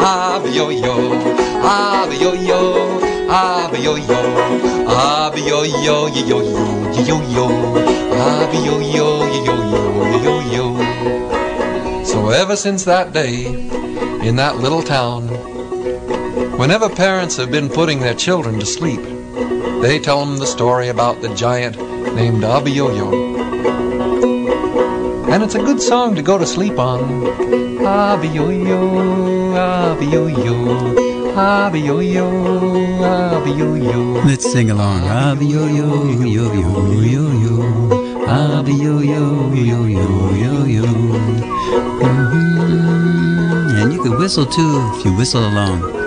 abiyoyo, 0.00 1.22
abiyoyo, 1.64 2.44
abiyoyo, 2.44 3.13
abiyoyo, 3.34 4.20
yo 5.48 5.64
yo 5.64 6.06
yo, 6.06 6.38
yo 7.08 7.18
yo, 7.34 7.46
abiyoyo, 8.26 9.08
yo 9.46 9.56
yo, 9.72 9.86
yo 10.24 10.34
yo. 10.54 12.04
So 12.04 12.28
ever 12.30 12.54
since 12.54 12.84
that 12.84 13.12
day, 13.12 13.46
in 14.22 14.36
that 14.36 14.58
little 14.58 14.82
town, 14.82 15.26
whenever 16.58 16.88
parents 16.88 17.36
have 17.36 17.50
been 17.50 17.68
putting 17.68 17.98
their 17.98 18.14
children 18.14 18.60
to 18.60 18.66
sleep, 18.66 19.02
they 19.82 19.98
tell 19.98 20.24
them 20.24 20.38
the 20.38 20.46
story 20.46 20.88
about 20.88 21.20
the 21.20 21.34
giant 21.34 21.76
named 22.14 22.44
Abiyoyo. 22.44 23.34
And 25.28 25.42
it's 25.42 25.56
a 25.56 25.58
good 25.58 25.82
song 25.82 26.14
to 26.14 26.22
go 26.22 26.38
to 26.38 26.46
sleep 26.46 26.78
on. 26.78 27.00
Abiyoyo, 27.82 29.54
Abiyoyo, 29.98 31.13
Abiyoyo, 31.36 32.26
Abiyoyo. 33.02 34.24
Let's 34.24 34.50
sing 34.52 34.70
along. 34.70 35.02
Abby-yo, 35.02 35.66
yo, 35.66 36.04
yo, 36.06 36.54
yo, 36.54 36.92
yo, 37.02 37.26
yo. 37.42 37.54
Abby-yo, 38.26 39.00
yo, 39.00 39.50
yo, 39.52 39.84
yo, 39.84 40.30
yo, 40.30 40.64
yo. 40.64 40.86
Mhm. 42.06 43.82
And 43.82 43.92
you 43.92 44.00
can 44.02 44.16
whistle 44.16 44.46
too 44.46 44.92
if 44.94 45.04
you 45.04 45.12
whistle 45.16 45.44
along. 45.44 46.03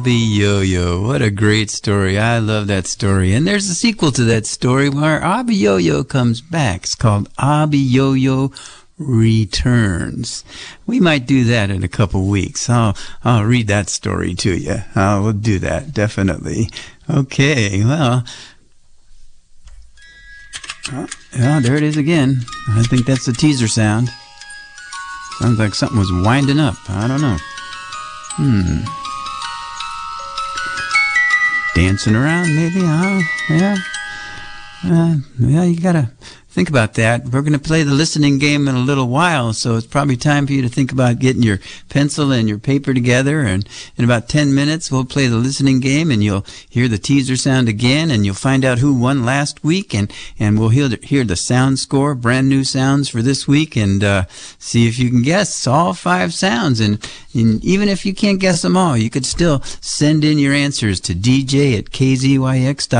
Abiyoyo. 0.00 1.06
What 1.06 1.20
a 1.20 1.30
great 1.30 1.68
story. 1.68 2.18
I 2.18 2.38
love 2.38 2.68
that 2.68 2.86
story. 2.86 3.34
And 3.34 3.46
there's 3.46 3.68
a 3.68 3.74
sequel 3.74 4.10
to 4.12 4.24
that 4.24 4.46
story 4.46 4.88
where 4.88 5.20
Abiyoyo 5.20 6.08
comes 6.08 6.40
back. 6.40 6.84
It's 6.84 6.94
called 6.94 7.30
Abiyoyo 7.34 8.50
Returns. 8.96 10.42
We 10.86 11.00
might 11.00 11.26
do 11.26 11.44
that 11.44 11.68
in 11.68 11.84
a 11.84 11.88
couple 11.88 12.24
weeks. 12.24 12.70
I'll, 12.70 12.96
I'll 13.24 13.44
read 13.44 13.66
that 13.66 13.90
story 13.90 14.32
to 14.36 14.56
you. 14.56 14.76
I 14.94 15.18
will 15.18 15.34
do 15.34 15.58
that, 15.58 15.92
definitely. 15.92 16.70
Okay, 17.10 17.84
well. 17.84 18.24
Oh, 20.92 21.06
yeah, 21.36 21.60
there 21.60 21.76
it 21.76 21.82
is 21.82 21.98
again. 21.98 22.40
I 22.70 22.84
think 22.84 23.04
that's 23.04 23.26
the 23.26 23.32
teaser 23.32 23.68
sound. 23.68 24.08
Sounds 25.40 25.58
like 25.58 25.74
something 25.74 25.98
was 25.98 26.10
winding 26.10 26.58
up. 26.58 26.76
I 26.88 27.06
don't 27.06 27.20
know. 27.20 27.36
Hmm. 28.36 28.99
Dancing 31.74 32.16
around, 32.16 32.54
maybe, 32.54 32.80
huh? 32.84 33.20
Yeah. 33.48 33.76
Uh, 34.84 35.16
yeah, 35.38 35.62
you 35.64 35.80
gotta 35.80 36.10
think 36.50 36.68
about 36.68 36.94
that. 36.94 37.26
We're 37.26 37.42
gonna 37.42 37.58
play 37.58 37.84
the 37.84 37.94
listening 37.94 38.38
game 38.38 38.66
in 38.66 38.74
a 38.74 38.80
little 38.80 39.08
while, 39.08 39.52
so 39.52 39.76
it's 39.76 39.86
probably 39.86 40.16
time 40.16 40.46
for 40.46 40.52
you 40.52 40.62
to 40.62 40.68
think 40.68 40.90
about 40.90 41.20
getting 41.20 41.44
your 41.44 41.60
pencil 41.88 42.32
and 42.32 42.48
your 42.48 42.58
paper 42.58 42.92
together. 42.92 43.40
And 43.42 43.68
in 43.96 44.04
about 44.04 44.28
10 44.28 44.52
minutes, 44.54 44.90
we'll 44.90 45.04
play 45.04 45.28
the 45.28 45.36
listening 45.36 45.78
game, 45.80 46.10
and 46.10 46.24
you'll 46.24 46.44
hear 46.68 46.88
the 46.88 46.98
teaser 46.98 47.36
sound 47.36 47.68
again, 47.68 48.10
and 48.10 48.26
you'll 48.26 48.34
find 48.34 48.64
out 48.64 48.80
who 48.80 48.92
won 48.92 49.24
last 49.24 49.62
week, 49.62 49.94
and, 49.94 50.12
and 50.38 50.58
we'll 50.58 50.70
hear 50.70 50.88
the, 50.88 50.98
hear 51.02 51.22
the 51.24 51.36
sound 51.36 51.78
score, 51.78 52.14
brand 52.16 52.48
new 52.48 52.64
sounds 52.64 53.08
for 53.08 53.22
this 53.22 53.46
week, 53.46 53.76
and 53.76 54.02
uh, 54.02 54.24
see 54.58 54.88
if 54.88 54.98
you 54.98 55.08
can 55.08 55.22
guess 55.22 55.66
all 55.66 55.94
five 55.94 56.34
sounds. 56.34 56.80
And, 56.80 56.98
and 57.32 57.64
even 57.64 57.88
if 57.88 58.04
you 58.04 58.12
can't 58.12 58.40
guess 58.40 58.62
them 58.62 58.76
all, 58.76 58.96
you 58.96 59.08
could 59.08 59.24
still 59.24 59.62
send 59.80 60.24
in 60.24 60.38
your 60.38 60.52
answers 60.52 60.98
to 61.00 61.14
dj 61.14 61.78
at 61.78 61.84
kzyx.org 61.86 62.90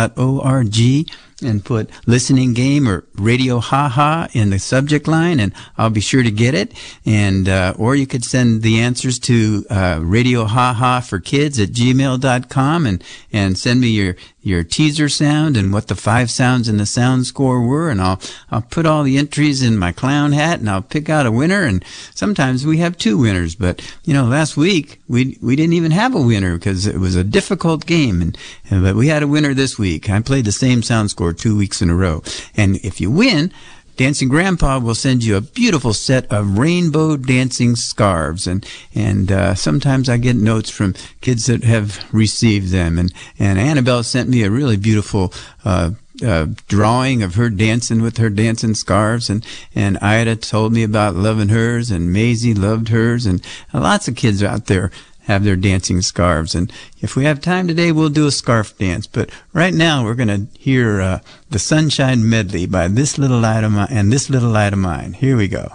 and 1.43 1.65
put 1.65 1.91
listening 2.07 2.55
game 2.55 2.89
or 2.89 3.05
radio 3.15 3.59
haha 3.59 4.29
in 4.33 4.51
the 4.51 4.59
subject 4.59 5.07
line 5.09 5.41
and 5.41 5.53
I'll 5.77 5.91
be 5.91 6.01
sure 6.01 6.23
to 6.23 6.31
get 6.31 6.55
it. 6.55 6.73
And, 7.05 7.49
uh, 7.49 7.75
or 7.79 7.95
you 7.95 8.07
could 8.07 8.25
send 8.25 8.63
the 8.63 8.81
answers 8.81 9.19
to, 9.21 9.65
uh, 9.71 10.01
radio 10.03 10.45
haha 10.45 11.01
for 11.01 11.19
kids 11.21 11.59
at 11.59 11.71
gmail.com 11.71 12.87
and, 12.87 13.05
and 13.33 13.59
send 13.59 13.81
me 13.81 13.89
your, 13.89 14.17
your 14.43 14.65
teaser 14.65 15.09
sound 15.09 15.57
and 15.57 15.73
what 15.73 15.89
the 15.89 15.95
five 15.95 16.31
sounds 16.31 16.69
in 16.69 16.79
the 16.79 16.87
sound 16.87 17.27
score 17.27 17.61
were 17.61 17.91
and 17.91 18.01
I'll 18.01 18.21
I'll 18.51 18.63
put 18.63 18.87
all 18.87 19.03
the 19.03 19.19
entries 19.19 19.63
in 19.63 19.79
my 19.79 19.93
clown 19.93 20.33
hat 20.33 20.61
and 20.61 20.71
I'll 20.71 20.83
pick 20.83 21.09
out 21.09 21.27
a 21.27 21.33
winner. 21.33 21.63
And 21.63 21.85
sometimes 22.15 22.67
we 22.67 22.79
have 22.79 22.97
two 22.97 23.19
winners 23.19 23.55
but 23.55 23.83
you 24.05 24.15
know 24.15 24.25
last 24.25 24.57
week 24.57 25.01
we 25.09 25.39
we 25.43 25.57
didn't 25.57 25.75
even 25.75 25.91
have 25.91 26.15
a 26.15 26.21
winner 26.21 26.55
because 26.55 26.87
it 26.87 26.99
was 26.99 27.17
a 27.17 27.25
difficult 27.25 27.87
game. 27.87 28.23
And, 28.23 28.39
and 28.71 28.83
but 28.83 28.97
we 28.97 29.09
had 29.09 29.23
a 29.23 29.29
winner 29.29 29.55
this 29.55 29.79
week. 29.79 30.09
I 30.09 30.21
played 30.21 30.45
the 30.45 30.53
same 30.53 30.83
sound 30.83 31.11
score 31.11 31.33
two 31.33 31.57
weeks 31.57 31.83
in 31.83 31.91
a 31.91 31.95
row. 31.95 32.23
And 32.57 32.77
if 32.77 33.01
you 33.01 33.11
win 33.11 33.53
Dancing 34.01 34.31
Grandpa 34.31 34.79
will 34.79 34.95
send 34.95 35.25
you 35.25 35.37
a 35.37 35.43
beautiful 35.43 35.93
set 35.93 36.25
of 36.33 36.57
rainbow 36.57 37.19
dancing 37.19 37.77
scarves, 37.77 38.47
and 38.47 38.67
and 38.95 39.31
uh, 39.31 39.55
sometimes 39.55 40.09
I 40.09 40.17
get 40.17 40.37
notes 40.37 40.71
from 40.71 40.95
kids 41.21 41.45
that 41.49 41.65
have 41.65 42.03
received 42.11 42.71
them. 42.71 42.99
And 42.99 43.13
and 43.39 43.59
Annabelle 43.59 44.03
sent 44.03 44.31
me 44.31 44.43
a 44.43 44.51
really 44.51 44.79
beautiful. 44.79 45.35
Uh, 45.67 45.91
uh, 46.23 46.49
drawing 46.69 47.23
of 47.23 47.37
her 47.37 47.49
dancing 47.49 48.03
with 48.03 48.19
her 48.19 48.29
dancing 48.29 48.75
scarves, 48.75 49.31
and 49.31 49.45
and 49.75 49.97
Ida 49.99 50.37
told 50.37 50.73
me 50.73 50.83
about 50.83 51.15
loving 51.15 51.49
hers, 51.49 51.91
and 51.91 52.13
Maisie 52.13 52.53
loved 52.53 52.89
hers, 52.89 53.25
and 53.25 53.43
lots 53.73 54.07
of 54.07 54.17
kids 54.17 54.43
out 54.43 54.67
there 54.67 54.91
have 55.31 55.45
their 55.45 55.57
dancing 55.57 56.03
scarves. 56.03 56.55
And 56.55 56.73
if 57.01 57.17
we 57.17 57.25
have 57.25 57.41
time 57.41 57.69
today, 57.69 57.93
we'll 57.93 58.09
do 58.09 58.27
a 58.27 58.33
scarf 58.33 58.77
dance. 58.77 59.07
But 59.07 59.31
right 59.53 59.73
now, 59.73 60.05
we're 60.05 60.15
going 60.15 60.29
to 60.29 60.59
hear 60.59 61.01
uh, 61.01 61.21
the 61.49 61.59
Sunshine 61.59 62.29
Medley 62.29 62.67
by 62.67 62.89
This 62.89 63.17
Little 63.17 63.41
Light 63.41 63.65
of 63.65 63.73
Mine 63.73 63.89
and 63.91 64.13
This 64.13 64.29
Little 64.29 64.51
Light 64.51 64.73
of 64.73 64.79
Mine. 64.81 65.13
Here 65.13 65.37
we 65.37 65.49
go. 65.49 65.73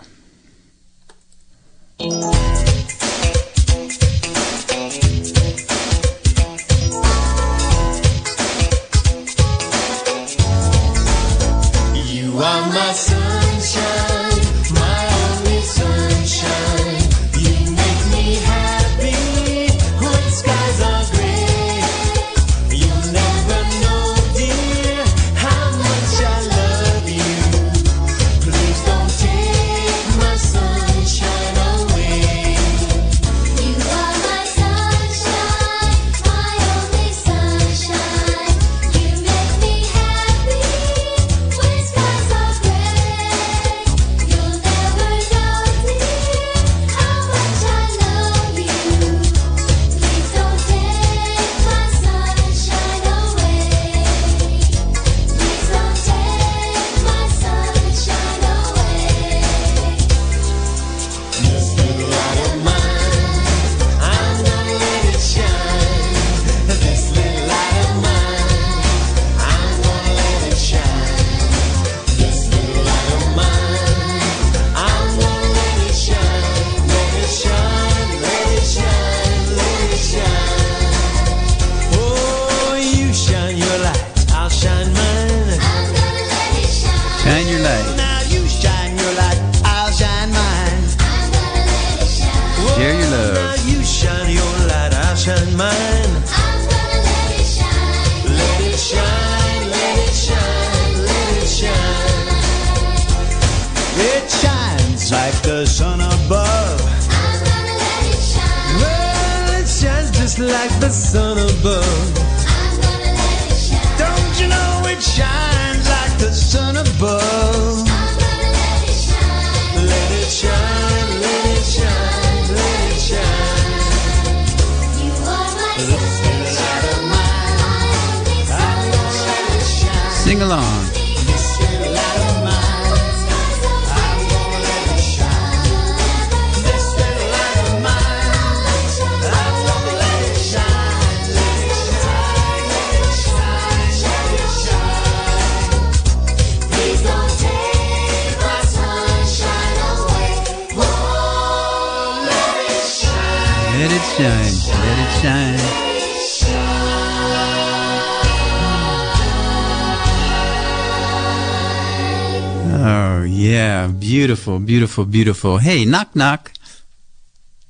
Beautiful, 164.66 165.06
beautiful. 165.06 165.58
Hey, 165.60 165.86
knock, 165.86 166.16
knock. 166.16 166.52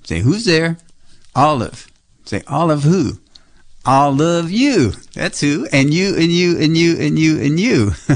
Say, 0.06 0.20
who's 0.20 0.46
there? 0.46 0.78
Olive. 1.36 1.88
Say, 2.24 2.42
Olive 2.48 2.84
who? 2.84 3.20
I'll 3.86 4.16
love 4.16 4.50
you. 4.50 4.94
That's 5.16 5.40
who. 5.40 5.66
And 5.72 5.94
you, 5.94 6.14
and 6.16 6.30
you, 6.30 6.60
and 6.60 6.76
you, 6.76 7.00
and 7.00 7.18
you, 7.18 7.42
and 7.42 7.58
you. 7.58 7.92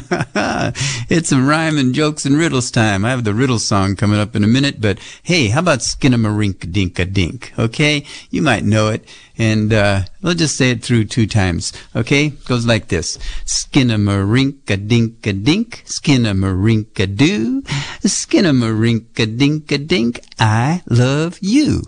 it's 1.09 1.29
some 1.29 1.47
rhyme 1.47 1.77
and 1.77 1.95
jokes 1.95 2.25
and 2.25 2.35
riddles 2.35 2.69
time. 2.69 3.05
I 3.05 3.11
have 3.11 3.23
the 3.23 3.33
riddle 3.33 3.57
song 3.57 3.95
coming 3.95 4.19
up 4.19 4.35
in 4.35 4.43
a 4.43 4.47
minute, 4.47 4.81
but 4.81 4.99
hey, 5.23 5.47
how 5.47 5.61
about 5.61 5.79
skinnamarink 5.79 6.71
dink 6.73 6.99
a 6.99 7.05
dink? 7.05 7.53
Okay? 7.57 8.05
You 8.29 8.41
might 8.41 8.65
know 8.65 8.89
it. 8.89 9.07
And, 9.37 9.71
uh, 9.71 10.01
we'll 10.21 10.33
just 10.33 10.57
say 10.57 10.71
it 10.71 10.83
through 10.83 11.05
two 11.05 11.25
times. 11.25 11.71
Okay? 11.95 12.29
Goes 12.29 12.65
like 12.65 12.89
this. 12.89 13.17
Skinnamarink 13.45 14.69
a 14.69 14.75
dink 14.75 15.25
a 15.25 15.31
dink. 15.31 15.83
Skinnamarink 15.85 16.99
a 16.99 17.07
doo. 17.07 17.61
Skinnamarink 18.03 19.17
a 19.17 19.25
dink 19.25 19.71
a 19.71 19.77
dink. 19.77 20.19
I 20.37 20.81
love 20.89 21.39
you. 21.39 21.83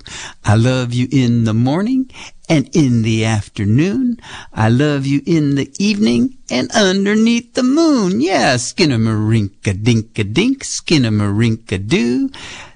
I 0.45 0.55
love 0.55 0.93
you 0.93 1.09
in 1.11 1.43
the 1.43 1.53
morning 1.53 2.09
and 2.51 2.69
in 2.75 3.01
the 3.01 3.23
afternoon. 3.23 4.19
I 4.53 4.67
love 4.67 5.00
you 5.05 5.21
in 5.25 5.55
the 5.55 5.71
evening 5.79 6.37
and 6.49 6.71
underneath 6.71 7.53
the 7.53 7.63
moon. 7.63 8.21
Yeah, 8.21 8.55
skinnamarink 8.55 9.65
dink 9.83 10.17
a 10.19 10.23
dink, 10.23 10.63
skinnamarink 10.63 11.71
a 11.71 11.77
doo. 11.77 12.29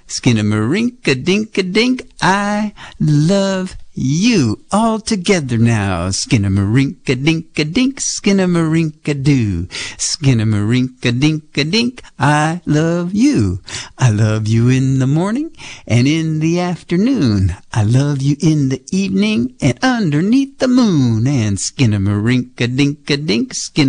Skinnamarink 0.07 1.07
a 1.07 1.15
dink 1.15 1.57
a 1.57 1.63
dink. 1.63 2.09
I 2.21 2.73
love 2.99 3.75
you 3.95 4.63
all 4.71 4.99
together 4.99 5.57
now. 5.57 6.09
Skinnamarink 6.09 7.09
a 7.09 7.15
dink 7.15 7.57
a 7.57 7.63
dink, 7.63 7.99
skinnamarink 7.99 9.07
a 9.07 9.13
doo. 9.13 9.65
Skinnamarink 9.97 11.05
a 11.05 11.11
dink 11.11 11.57
a 11.57 11.63
dink. 11.63 12.03
I 12.19 12.61
love 12.65 13.13
you. 13.13 13.61
I 13.97 14.11
love 14.11 14.47
you 14.47 14.69
in 14.69 14.99
the 14.99 15.07
morning 15.07 15.55
and 15.87 16.07
in 16.07 16.39
the 16.39 16.59
afternoon. 16.59 17.55
I 17.73 17.83
love 17.83 18.21
you 18.21 18.35
in 18.41 18.69
the 18.69 18.83
evening 18.91 19.55
and 19.61 19.79
underneath 19.81 20.59
the 20.59 20.67
moon. 20.67 21.27
And 21.27 21.57
skinnamarink 21.57 22.59
a 22.59 22.67
rink 22.67 22.99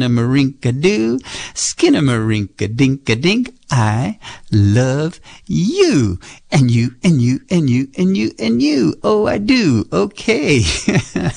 a 0.06 0.08
marinka 0.08 0.72
do 0.72 1.18
skin 1.54 1.94
a 1.94 2.00
marinka 2.00 2.68
dinka 2.68 3.16
dink 3.16 3.54
I 3.70 4.18
love 4.52 5.20
you. 5.46 6.18
And 6.50 6.70
you, 6.70 6.90
and 7.02 7.20
you, 7.20 7.40
and 7.50 7.68
you, 7.68 7.88
and 7.98 8.16
you, 8.16 8.30
and 8.38 8.62
you. 8.62 8.94
Oh, 9.02 9.26
I 9.26 9.38
do. 9.38 9.86
Okay. 9.92 10.62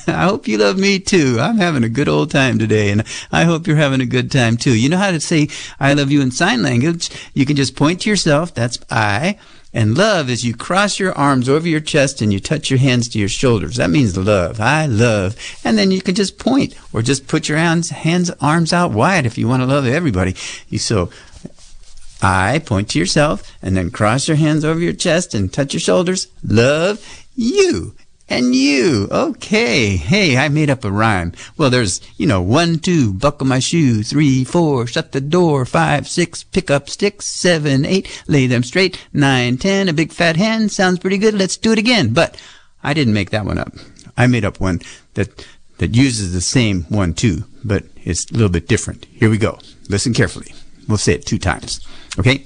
I 0.07 0.25
hope 0.25 0.47
you 0.47 0.57
love 0.57 0.77
me 0.77 0.99
too. 0.99 1.37
I'm 1.39 1.57
having 1.57 1.83
a 1.83 1.89
good 1.89 2.07
old 2.07 2.31
time 2.31 2.59
today, 2.59 2.91
and 2.91 3.03
I 3.31 3.43
hope 3.43 3.65
you're 3.65 3.75
having 3.75 4.01
a 4.01 4.05
good 4.05 4.31
time 4.31 4.57
too. 4.57 4.75
You 4.75 4.89
know 4.89 4.97
how 4.97 5.11
to 5.11 5.19
say 5.19 5.47
I 5.79 5.93
love 5.93 6.11
you 6.11 6.21
in 6.21 6.31
sign 6.31 6.61
language? 6.61 7.09
You 7.33 7.45
can 7.45 7.55
just 7.55 7.75
point 7.75 8.01
to 8.01 8.09
yourself. 8.09 8.53
That's 8.53 8.79
I. 8.89 9.37
And 9.71 9.95
love 9.95 10.31
is 10.31 10.43
you 10.43 10.55
cross 10.55 10.97
your 10.97 11.13
arms 11.13 11.47
over 11.47 11.67
your 11.67 11.79
chest 11.79 12.21
and 12.21 12.33
you 12.33 12.39
touch 12.39 12.71
your 12.71 12.79
hands 12.79 13.07
to 13.09 13.19
your 13.19 13.29
shoulders. 13.29 13.75
That 13.75 13.91
means 13.91 14.17
love. 14.17 14.59
I 14.59 14.87
love. 14.87 15.35
And 15.63 15.77
then 15.77 15.91
you 15.91 16.01
can 16.01 16.15
just 16.15 16.39
point 16.39 16.73
or 16.91 17.03
just 17.03 17.27
put 17.27 17.47
your 17.47 17.59
hands, 17.59 17.91
hands, 17.91 18.31
arms 18.41 18.73
out 18.73 18.91
wide 18.91 19.27
if 19.27 19.37
you 19.37 19.47
want 19.47 19.61
to 19.61 19.67
love 19.67 19.85
everybody. 19.85 20.35
You 20.69 20.79
so 20.79 21.11
I 22.21 22.59
point 22.59 22.89
to 22.89 22.99
yourself 22.99 23.55
and 23.61 23.75
then 23.75 23.91
cross 23.91 24.27
your 24.27 24.37
hands 24.37 24.65
over 24.65 24.79
your 24.79 24.93
chest 24.93 25.33
and 25.33 25.51
touch 25.51 25.73
your 25.73 25.79
shoulders. 25.79 26.27
Love 26.43 27.25
you 27.35 27.95
and 28.29 28.55
you. 28.55 29.07
Okay. 29.11 29.97
Hey, 29.97 30.37
I 30.37 30.49
made 30.49 30.69
up 30.69 30.83
a 30.83 30.91
rhyme. 30.91 31.33
Well, 31.57 31.69
there's, 31.69 32.01
you 32.17 32.27
know, 32.27 32.41
one, 32.41 32.79
two, 32.79 33.13
buckle 33.13 33.47
my 33.47 33.59
shoe, 33.59 34.03
three, 34.03 34.43
four, 34.43 34.85
shut 34.87 35.11
the 35.11 35.21
door, 35.21 35.65
five, 35.65 36.07
six, 36.07 36.43
pick 36.43 36.69
up 36.69 36.89
sticks, 36.89 37.25
seven, 37.25 37.85
eight, 37.85 38.23
lay 38.27 38.47
them 38.47 38.63
straight, 38.63 39.03
nine, 39.13 39.57
ten, 39.57 39.89
a 39.89 39.93
big 39.93 40.11
fat 40.11 40.35
hen. 40.35 40.69
Sounds 40.69 40.99
pretty 40.99 41.17
good. 41.17 41.33
Let's 41.33 41.57
do 41.57 41.71
it 41.71 41.79
again. 41.79 42.13
But 42.13 42.39
I 42.83 42.93
didn't 42.93 43.13
make 43.13 43.31
that 43.31 43.45
one 43.45 43.57
up. 43.57 43.73
I 44.15 44.27
made 44.27 44.45
up 44.45 44.59
one 44.59 44.81
that, 45.13 45.45
that 45.77 45.95
uses 45.95 46.33
the 46.33 46.41
same 46.41 46.83
one, 46.83 47.13
two, 47.13 47.45
but 47.63 47.85
it's 48.03 48.29
a 48.29 48.33
little 48.33 48.49
bit 48.49 48.67
different. 48.67 49.05
Here 49.13 49.29
we 49.29 49.37
go. 49.37 49.59
Listen 49.87 50.13
carefully. 50.13 50.53
We'll 50.89 50.97
say 50.97 51.13
it 51.13 51.25
two 51.25 51.37
times. 51.37 51.85
Okay? 52.17 52.45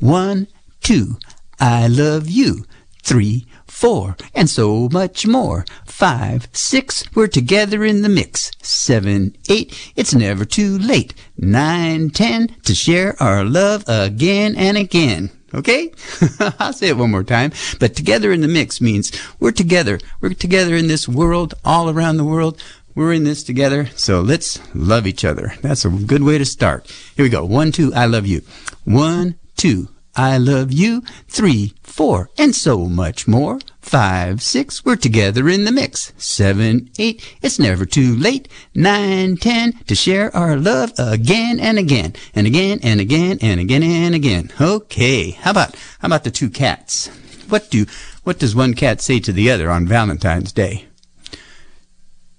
One, 0.00 0.48
two, 0.80 1.18
I 1.60 1.86
love 1.86 2.28
you. 2.28 2.64
Three, 3.02 3.46
four, 3.66 4.16
and 4.34 4.48
so 4.48 4.88
much 4.90 5.26
more. 5.26 5.66
Five, 5.84 6.48
six, 6.52 7.04
we're 7.14 7.26
together 7.26 7.84
in 7.84 8.00
the 8.00 8.08
mix. 8.08 8.50
Seven, 8.62 9.36
eight, 9.50 9.92
it's 9.94 10.14
never 10.14 10.46
too 10.46 10.78
late. 10.78 11.12
Nine, 11.36 12.08
ten, 12.08 12.48
to 12.64 12.74
share 12.74 13.14
our 13.22 13.44
love 13.44 13.84
again 13.86 14.56
and 14.56 14.78
again. 14.78 15.30
Okay? 15.52 15.92
I'll 16.58 16.72
say 16.72 16.88
it 16.88 16.96
one 16.96 17.10
more 17.10 17.22
time. 17.22 17.52
But 17.78 17.94
together 17.94 18.32
in 18.32 18.40
the 18.40 18.48
mix 18.48 18.80
means 18.80 19.12
we're 19.38 19.52
together. 19.52 20.00
We're 20.22 20.32
together 20.32 20.74
in 20.74 20.88
this 20.88 21.06
world, 21.06 21.52
all 21.64 21.90
around 21.90 22.16
the 22.16 22.24
world. 22.24 22.60
We're 22.96 23.12
in 23.12 23.24
this 23.24 23.42
together, 23.42 23.86
so 23.96 24.20
let's 24.20 24.60
love 24.72 25.04
each 25.04 25.24
other. 25.24 25.54
That's 25.62 25.84
a 25.84 25.90
good 25.90 26.22
way 26.22 26.38
to 26.38 26.44
start. 26.44 26.88
Here 27.16 27.24
we 27.24 27.28
go. 27.28 27.44
One, 27.44 27.72
two, 27.72 27.92
I 27.92 28.06
love 28.06 28.24
you. 28.24 28.42
One, 28.84 29.34
two, 29.56 29.88
I 30.14 30.38
love 30.38 30.70
you. 30.72 31.02
Three, 31.26 31.74
four, 31.82 32.30
and 32.38 32.54
so 32.54 32.86
much 32.86 33.26
more. 33.26 33.58
Five, 33.80 34.42
six, 34.42 34.84
we're 34.84 34.94
together 34.94 35.48
in 35.48 35.64
the 35.64 35.72
mix. 35.72 36.12
Seven, 36.16 36.88
eight, 37.00 37.36
it's 37.42 37.58
never 37.58 37.84
too 37.84 38.14
late. 38.14 38.46
Nine, 38.76 39.38
ten, 39.38 39.72
to 39.88 39.96
share 39.96 40.34
our 40.34 40.56
love 40.56 40.92
again 40.96 41.58
and 41.58 41.80
again, 41.80 42.14
and 42.32 42.46
again 42.46 42.78
and 42.84 43.00
again 43.00 43.38
and 43.42 43.58
again 43.58 43.82
and 43.82 44.14
again. 44.14 44.52
Okay, 44.60 45.32
how 45.32 45.50
about 45.50 45.74
how 45.98 46.06
about 46.06 46.22
the 46.22 46.30
two 46.30 46.48
cats? 46.48 47.08
What 47.48 47.72
do 47.72 47.86
what 48.22 48.38
does 48.38 48.54
one 48.54 48.74
cat 48.74 49.00
say 49.00 49.18
to 49.18 49.32
the 49.32 49.50
other 49.50 49.68
on 49.68 49.88
Valentine's 49.88 50.52
Day? 50.52 50.86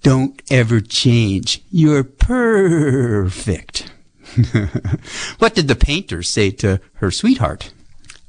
Don't 0.06 0.40
ever 0.52 0.80
change. 0.80 1.64
You're 1.68 2.04
perfect. 2.04 3.90
what 5.38 5.56
did 5.56 5.66
the 5.66 5.74
painter 5.74 6.22
say 6.22 6.52
to 6.52 6.80
her 6.98 7.10
sweetheart? 7.10 7.72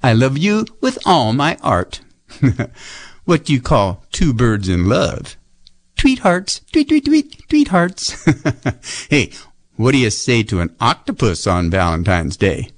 I 0.01 0.13
love 0.13 0.39
you 0.39 0.65
with 0.81 0.97
all 1.05 1.33
my 1.33 1.55
art. 1.61 2.01
what 3.25 3.45
do 3.45 3.53
you 3.53 3.61
call 3.61 4.03
two 4.11 4.33
birds 4.33 4.67
in 4.67 4.89
love? 4.89 5.37
Tweet 5.99 6.17
hearts, 6.17 6.61
tweet, 6.71 6.89
tweet, 6.89 7.05
tweet, 7.05 7.47
tweet 7.47 7.67
hearts. 7.67 8.25
hey, 9.11 9.29
what 9.75 9.91
do 9.91 9.99
you 9.99 10.09
say 10.09 10.41
to 10.41 10.61
an 10.61 10.75
octopus 10.81 11.45
on 11.45 11.69
Valentine's 11.69 12.37
Day? 12.37 12.71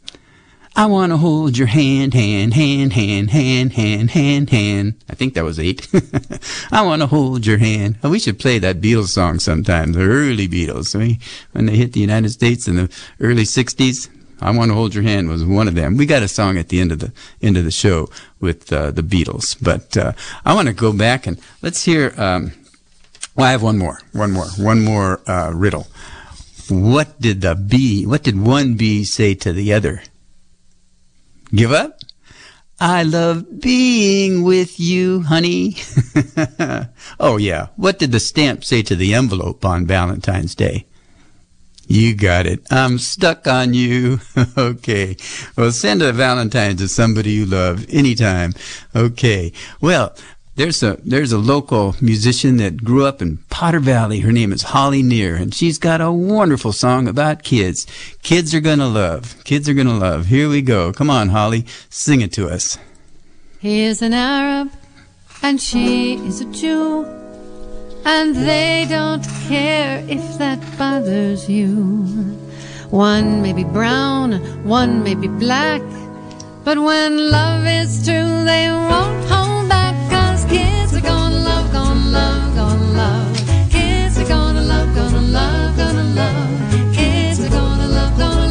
I 0.76 0.86
want 0.86 1.12
to 1.12 1.18
hold 1.18 1.58
your 1.58 1.68
hand, 1.68 2.14
hand, 2.14 2.54
hand, 2.54 2.94
hand, 2.94 3.32
hand, 3.32 3.72
hand, 3.74 4.12
hand, 4.12 4.50
hand. 4.50 4.94
I 5.10 5.16
think 5.16 5.34
that 5.34 5.44
was 5.44 5.60
eight. 5.60 5.88
I 6.72 6.84
want 6.84 7.02
to 7.02 7.08
hold 7.08 7.46
your 7.46 7.58
hand. 7.58 7.98
Oh, 8.04 8.10
we 8.10 8.20
should 8.20 8.40
play 8.40 8.60
that 8.60 8.80
Beatles 8.80 9.10
song 9.10 9.40
sometime, 9.40 9.92
the 9.92 10.02
early 10.02 10.48
Beatles. 10.48 10.96
I 10.96 11.00
mean, 11.00 11.18
when 11.52 11.66
they 11.66 11.76
hit 11.76 11.94
the 11.94 12.00
United 12.00 12.30
States 12.30 12.68
in 12.68 12.78
the 12.78 12.90
early 13.20 13.44
60s, 13.44 14.10
I 14.42 14.52
want 14.52 14.72
to 14.72 14.76
hold 14.76 14.94
your 14.94 15.04
hand 15.04 15.28
was 15.28 15.44
one 15.44 15.68
of 15.68 15.76
them. 15.76 15.98
We 15.98 16.06
got 16.06 16.24
a 16.24 16.28
song 16.28 16.58
at 16.58 16.70
the 16.70 16.80
end 16.80 16.92
of 16.92 17.00
the 17.00 17.12
end 17.42 17.58
of 17.58 17.66
the 17.66 17.72
show 17.72 18.10
with 18.40 18.72
uh, 18.72 18.92
the 18.92 19.02
Beatles, 19.02 19.58
but 19.62 19.98
uh, 19.98 20.14
I 20.46 20.54
want 20.54 20.70
to 20.70 20.74
go 20.74 20.94
back 20.94 21.28
and 21.28 21.40
let's 21.62 21.84
hear. 21.84 22.14
Um, 22.16 22.54
well, 23.36 23.48
I 23.48 23.52
have 23.52 23.64
one 23.64 23.78
more, 23.78 24.00
one 24.14 24.32
more, 24.32 24.48
one 24.58 24.82
more 24.84 25.22
uh, 25.30 25.52
riddle. 25.54 25.88
What 26.70 27.20
did 27.20 27.42
the 27.42 27.56
bee? 27.56 28.06
What 28.06 28.24
did 28.24 28.40
one 28.40 28.76
bee 28.76 29.04
say 29.04 29.34
to 29.36 29.52
the 29.52 29.74
other? 29.74 30.04
Give 31.54 31.72
up? 31.72 32.00
I 32.80 33.04
love 33.04 33.60
being 33.60 34.44
with 34.44 34.80
you, 34.80 35.24
honey. 35.24 35.76
oh, 37.20 37.38
yeah. 37.38 37.68
What 37.76 38.00
did 38.00 38.12
the 38.12 38.20
stamp 38.20 38.64
say 38.64 38.82
to 38.84 38.96
the 38.96 39.14
envelope 39.14 39.66
on 39.66 39.86
Valentine's 39.86 40.56
Day? 40.56 40.86
You 41.88 42.16
got 42.16 42.46
it. 42.46 42.62
I'm 42.72 43.00
stuck 43.00 43.48
on 43.48 43.74
you. 43.74 44.20
okay. 44.58 45.18
Well, 45.58 45.72
send 45.72 46.04
a 46.04 46.14
Valentine 46.14 46.78
to 46.78 46.88
somebody 46.88 47.32
you 47.32 47.46
love 47.48 47.86
anytime. 47.90 48.54
Okay. 48.96 49.52
Well, 49.82 50.16
there's 50.60 50.84
a 50.84 51.00
there's 51.06 51.32
a 51.32 51.38
local 51.38 51.96
musician 52.02 52.58
that 52.58 52.84
grew 52.84 53.06
up 53.06 53.22
in 53.22 53.38
Potter 53.50 53.80
Valley. 53.80 54.20
Her 54.20 54.34
name 54.34 54.52
is 54.52 54.62
Holly 54.64 55.02
Near, 55.02 55.38
and 55.38 55.54
she's 55.54 55.78
got 55.78 56.02
a 56.02 56.12
wonderful 56.12 56.74
song 56.74 57.08
about 57.08 57.44
kids. 57.44 57.88
Kids 58.24 58.54
are 58.54 58.60
gonna 58.60 58.90
love. 58.90 59.42
Kids 59.46 59.70
are 59.70 59.74
gonna 59.74 59.98
love. 59.98 60.26
Here 60.26 60.50
we 60.50 60.62
go. 60.62 60.92
Come 60.92 61.10
on, 61.10 61.30
Holly, 61.30 61.66
sing 61.90 62.20
it 62.20 62.34
to 62.34 62.50
us. 62.50 62.78
He's 63.60 64.02
an 64.02 64.12
Arab 64.12 64.70
and 65.42 65.62
she 65.62 66.16
is 66.28 66.42
a 66.42 66.46
Jew. 66.52 67.06
And 68.04 68.36
they 68.36 68.86
don't 68.90 69.26
care 69.48 70.04
if 70.10 70.38
that 70.40 70.60
bothers 70.78 71.50
you. 71.50 72.04
One 72.90 73.42
may 73.42 73.54
be 73.54 73.64
brown, 73.64 74.34
one 74.66 75.04
may 75.04 75.16
be 75.16 75.30
black. 75.30 75.82
But 76.66 76.80
when 76.80 77.32
love 77.32 77.66
is 77.66 78.04
true, 78.04 78.44
they 78.44 78.68
won't 78.70 79.26
hold 79.30 79.59
Kids 80.50 80.94
are 80.96 81.02
gonna 81.02 81.40
love, 81.50 81.72
gonna 81.72 82.10
love, 82.18 82.56
gonna 82.56 82.94
love. 83.02 83.36
Kids 83.72 84.18
are 84.18 84.28
gonna 84.28 84.62
love, 84.62 84.96
gonna 84.96 85.22
love, 85.22 85.78
gonna 85.78 86.04
love. 86.04 86.94
Kids 86.94 87.40
are 87.40 87.50
gonna 87.50 87.88
love, 87.88 88.18
gonna 88.18 88.48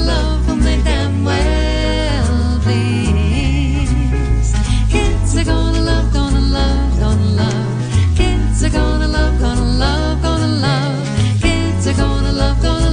they 0.63 0.83
damn 0.83 1.25
well 1.25 2.61
please. 2.63 4.53
Kids 4.91 5.37
are 5.37 5.45
gonna 5.45 5.81
love, 5.81 6.13
gonna 6.13 6.41
love, 6.41 6.99
gonna 7.01 7.31
love. 7.41 8.17
Kids 8.17 8.63
are 8.65 8.71
gonna 8.71 9.09
love, 9.09 9.41
gonna 9.41 9.65
love, 9.85 10.23
gonna 10.23 10.47
love. 10.47 11.41
Kids 11.43 11.87
are 11.87 11.95
gonna 11.95 12.33
love, 12.33 12.63
gonna 12.63 12.91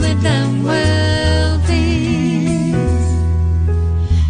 they 0.00 0.14
damn 0.22 0.62
well 0.62 1.58
please. 1.66 2.74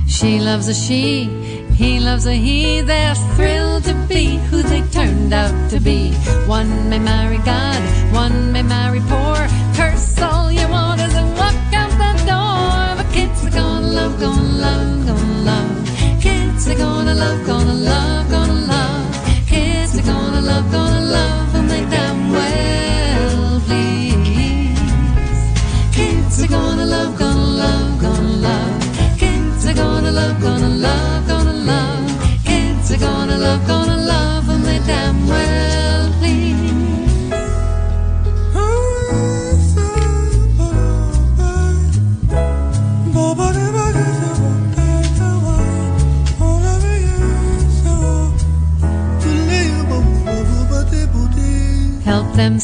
She 0.06 0.40
loves 0.40 0.68
a 0.68 0.74
she 0.74 1.40
he 1.80 1.98
loves 1.98 2.26
a 2.26 2.34
he. 2.34 2.82
They're 2.82 3.14
thrilled 3.36 3.84
to 3.84 3.94
be 4.06 4.36
who 4.48 4.62
they 4.62 4.82
turned 4.88 5.32
out 5.32 5.70
to 5.70 5.80
be. 5.80 6.12
One 6.46 6.90
may 6.90 6.98
marry 6.98 7.38
God, 7.38 7.80
one 8.12 8.52
may 8.52 8.62
marry 8.62 9.00
poor. 9.00 9.38
Curse 9.74 10.20
all 10.20 10.52
you 10.52 10.68
want 10.68 11.00
as 11.00 11.14
they 11.14 11.24
walk 11.40 11.72
out 11.80 11.92
the 12.04 12.12
door. 12.30 12.80
But 12.98 13.08
kids 13.14 13.46
are 13.46 13.56
gonna 13.62 13.86
love, 13.86 14.20
gonna 14.20 14.42
love, 14.66 15.06
gonna 15.06 15.50
love. 15.50 16.20
Kids 16.20 16.68
are 16.68 16.76
gonna 16.76 17.14
love, 17.14 17.46
gonna 17.46 17.72
love, 17.72 18.30
gonna 18.30 18.39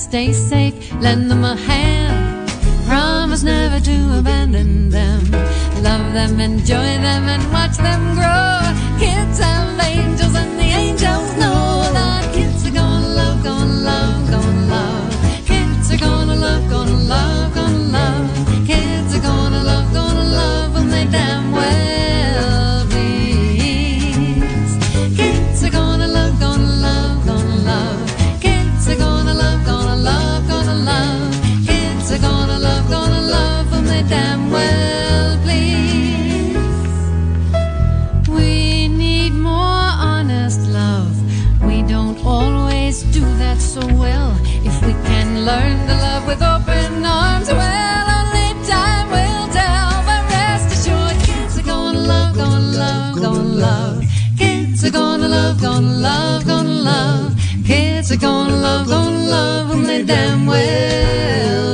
stay 0.07 0.33
safe, 0.33 0.77
lend 1.01 1.29
them 1.29 1.43
a 1.43 1.57
hand. 1.57 2.49
Promise 2.87 3.43
never 3.43 3.81
to 3.81 4.19
abandon 4.19 4.89
them. 4.89 5.21
Love 5.83 6.13
them, 6.13 6.39
enjoy 6.39 6.91
them, 7.07 7.25
and 7.35 7.43
watch 7.53 7.77
them 7.77 8.15
grow. 8.15 8.46
Gonna 58.27 58.57
love, 58.57 58.87
gonna 58.89 59.31
love, 59.37 59.87
they 59.87 60.03
damn 60.03 60.47
well 60.47 61.66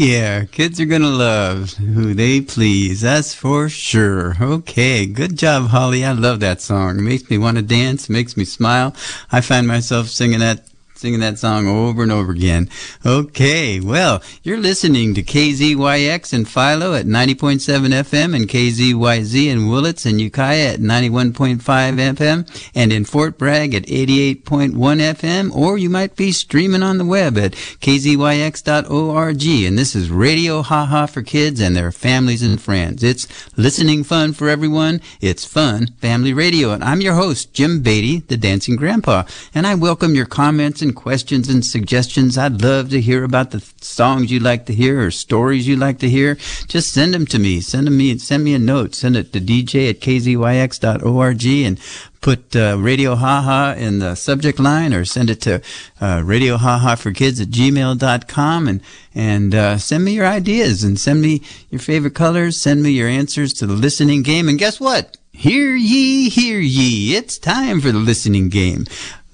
yeah. 0.00 0.46
Kids 0.46 0.80
are 0.80 0.86
going 0.86 1.02
to 1.02 1.08
love 1.08 1.74
who 1.74 2.14
they 2.14 2.40
please. 2.40 3.02
That's 3.02 3.34
for 3.34 3.68
sure. 3.68 4.34
Okay. 4.40 5.04
Good 5.04 5.36
job, 5.36 5.68
Holly. 5.68 6.06
I 6.06 6.12
love 6.12 6.40
that 6.40 6.62
song. 6.62 6.98
It 6.98 7.02
makes 7.02 7.28
me 7.28 7.36
want 7.36 7.58
to 7.58 7.62
dance, 7.62 8.08
makes 8.08 8.34
me 8.34 8.46
smile. 8.46 8.94
I 9.30 9.42
find 9.42 9.68
myself 9.68 10.08
singing 10.08 10.40
that 10.40 10.69
singing 11.00 11.20
that 11.20 11.38
song 11.38 11.66
over 11.66 12.02
and 12.02 12.12
over 12.12 12.32
again. 12.32 12.68
Okay, 13.06 13.80
well, 13.80 14.22
you're 14.42 14.58
listening 14.58 15.14
to 15.14 15.22
KZYX 15.22 16.32
and 16.34 16.46
Philo 16.46 16.94
at 16.94 17.06
90.7 17.06 17.88
FM 17.88 18.36
and 18.36 18.46
KZYZ 18.46 19.46
in 19.46 19.68
Willits 19.68 20.04
and 20.04 20.20
Ukiah 20.20 20.74
at 20.74 20.80
91.5 20.80 21.60
FM 21.60 22.70
and 22.74 22.92
in 22.92 23.04
Fort 23.04 23.38
Bragg 23.38 23.74
at 23.74 23.84
88.1 23.84 24.74
FM, 24.74 25.54
or 25.56 25.78
you 25.78 25.88
might 25.88 26.16
be 26.16 26.32
streaming 26.32 26.82
on 26.82 26.98
the 26.98 27.04
web 27.04 27.38
at 27.38 27.52
kzyx.org. 27.52 29.46
And 29.66 29.78
this 29.78 29.96
is 29.96 30.10
Radio 30.10 30.62
Ha 30.62 30.84
Ha 30.84 31.06
for 31.06 31.22
kids 31.22 31.60
and 31.60 31.74
their 31.74 31.92
families 31.92 32.42
and 32.42 32.60
friends. 32.60 33.02
It's 33.02 33.26
listening 33.56 34.04
fun 34.04 34.34
for 34.34 34.48
everyone. 34.48 35.00
It's 35.20 35.44
fun 35.44 35.88
family 35.98 36.34
radio. 36.34 36.72
And 36.72 36.84
I'm 36.84 37.00
your 37.00 37.14
host, 37.14 37.54
Jim 37.54 37.80
Beatty, 37.80 38.20
the 38.20 38.36
Dancing 38.36 38.76
Grandpa. 38.76 39.24
And 39.54 39.66
I 39.66 39.74
welcome 39.74 40.14
your 40.14 40.26
comments 40.26 40.82
and 40.82 40.89
questions 40.92 41.48
and 41.48 41.64
suggestions. 41.64 42.36
I'd 42.38 42.62
love 42.62 42.90
to 42.90 43.00
hear 43.00 43.24
about 43.24 43.50
the 43.50 43.60
songs 43.80 44.30
you 44.30 44.40
like 44.40 44.66
to 44.66 44.74
hear 44.74 45.04
or 45.04 45.10
stories 45.10 45.66
you 45.66 45.76
like 45.76 45.98
to 46.00 46.08
hear. 46.08 46.36
Just 46.68 46.92
send 46.92 47.14
them 47.14 47.26
to 47.26 47.38
me. 47.38 47.60
Send 47.60 47.86
them 47.86 47.96
me. 47.96 48.18
Send 48.18 48.44
me 48.44 48.54
a 48.54 48.58
note. 48.58 48.94
Send 48.94 49.16
it 49.16 49.32
to 49.32 49.40
DJ 49.40 49.90
at 49.90 50.00
kzyx.org 50.00 51.46
and 51.46 51.80
put 52.20 52.54
uh, 52.54 52.76
Radio 52.78 53.14
Haha 53.14 53.74
in 53.74 53.98
the 53.98 54.14
subject 54.14 54.58
line 54.58 54.92
or 54.92 55.04
send 55.04 55.30
it 55.30 55.40
to 55.42 55.62
uh, 56.00 56.22
Radio 56.24 56.56
Haha 56.56 56.94
for 56.94 57.12
Kids 57.12 57.40
at 57.40 57.48
gmail.com 57.48 58.68
and, 58.68 58.80
and 59.14 59.54
uh, 59.54 59.78
send 59.78 60.04
me 60.04 60.12
your 60.12 60.26
ideas 60.26 60.84
and 60.84 60.98
send 60.98 61.22
me 61.22 61.42
your 61.70 61.80
favorite 61.80 62.14
colors. 62.14 62.56
Send 62.60 62.82
me 62.82 62.90
your 62.90 63.08
answers 63.08 63.52
to 63.54 63.66
the 63.66 63.74
listening 63.74 64.22
game. 64.22 64.48
And 64.48 64.58
guess 64.58 64.78
what? 64.78 65.16
Hear 65.32 65.74
ye, 65.74 66.28
hear 66.28 66.60
ye. 66.60 67.16
It's 67.16 67.38
time 67.38 67.80
for 67.80 67.92
the 67.92 67.98
listening 67.98 68.50
game. 68.50 68.84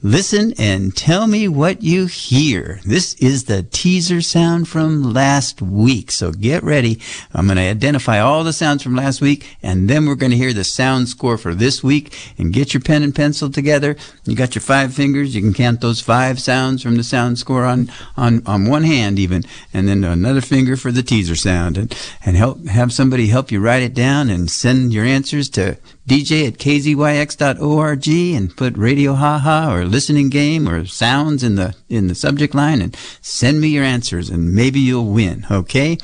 Listen 0.06 0.54
and 0.56 0.96
tell 0.96 1.26
me 1.26 1.48
what 1.48 1.82
you 1.82 2.06
hear. 2.06 2.78
This 2.84 3.14
is 3.14 3.46
the 3.46 3.64
teaser 3.64 4.20
sound 4.20 4.68
from 4.68 5.02
last 5.02 5.60
week. 5.60 6.12
So 6.12 6.30
get 6.30 6.62
ready. 6.62 7.00
I'm 7.34 7.46
going 7.46 7.56
to 7.56 7.62
identify 7.62 8.20
all 8.20 8.44
the 8.44 8.52
sounds 8.52 8.84
from 8.84 8.94
last 8.94 9.20
week 9.20 9.56
and 9.64 9.90
then 9.90 10.06
we're 10.06 10.14
going 10.14 10.30
to 10.30 10.36
hear 10.36 10.52
the 10.52 10.62
sound 10.62 11.08
score 11.08 11.36
for 11.36 11.56
this 11.56 11.82
week 11.82 12.16
and 12.38 12.52
get 12.52 12.72
your 12.72 12.82
pen 12.82 13.02
and 13.02 13.16
pencil 13.16 13.50
together. 13.50 13.96
You 14.26 14.36
got 14.36 14.54
your 14.54 14.62
five 14.62 14.94
fingers. 14.94 15.34
You 15.34 15.42
can 15.42 15.52
count 15.52 15.80
those 15.80 16.00
five 16.00 16.38
sounds 16.38 16.84
from 16.84 16.96
the 16.96 17.02
sound 17.02 17.40
score 17.40 17.64
on, 17.64 17.90
on, 18.16 18.46
on 18.46 18.66
one 18.66 18.84
hand 18.84 19.18
even 19.18 19.42
and 19.74 19.88
then 19.88 20.04
another 20.04 20.40
finger 20.40 20.76
for 20.76 20.92
the 20.92 21.02
teaser 21.02 21.34
sound 21.34 21.76
and, 21.76 21.92
and 22.24 22.36
help, 22.36 22.64
have 22.66 22.92
somebody 22.92 23.26
help 23.26 23.50
you 23.50 23.58
write 23.58 23.82
it 23.82 23.92
down 23.92 24.30
and 24.30 24.52
send 24.52 24.94
your 24.94 25.04
answers 25.04 25.48
to 25.48 25.76
DJ 26.06 26.46
at 26.46 26.54
kzyx.org 26.54 28.08
and 28.08 28.56
put 28.56 28.76
Radio 28.76 29.14
Haha 29.14 29.74
or 29.74 29.84
listening 29.84 30.30
game 30.30 30.68
or 30.68 30.86
sounds 30.86 31.42
in 31.42 31.56
the 31.56 31.74
in 31.88 32.06
the 32.06 32.14
subject 32.14 32.54
line 32.54 32.80
and 32.80 32.96
send 33.20 33.60
me 33.60 33.68
your 33.68 33.82
answers 33.82 34.30
and 34.30 34.54
maybe 34.54 34.78
you'll 34.78 35.12
win. 35.12 35.46
Okay. 35.50 35.98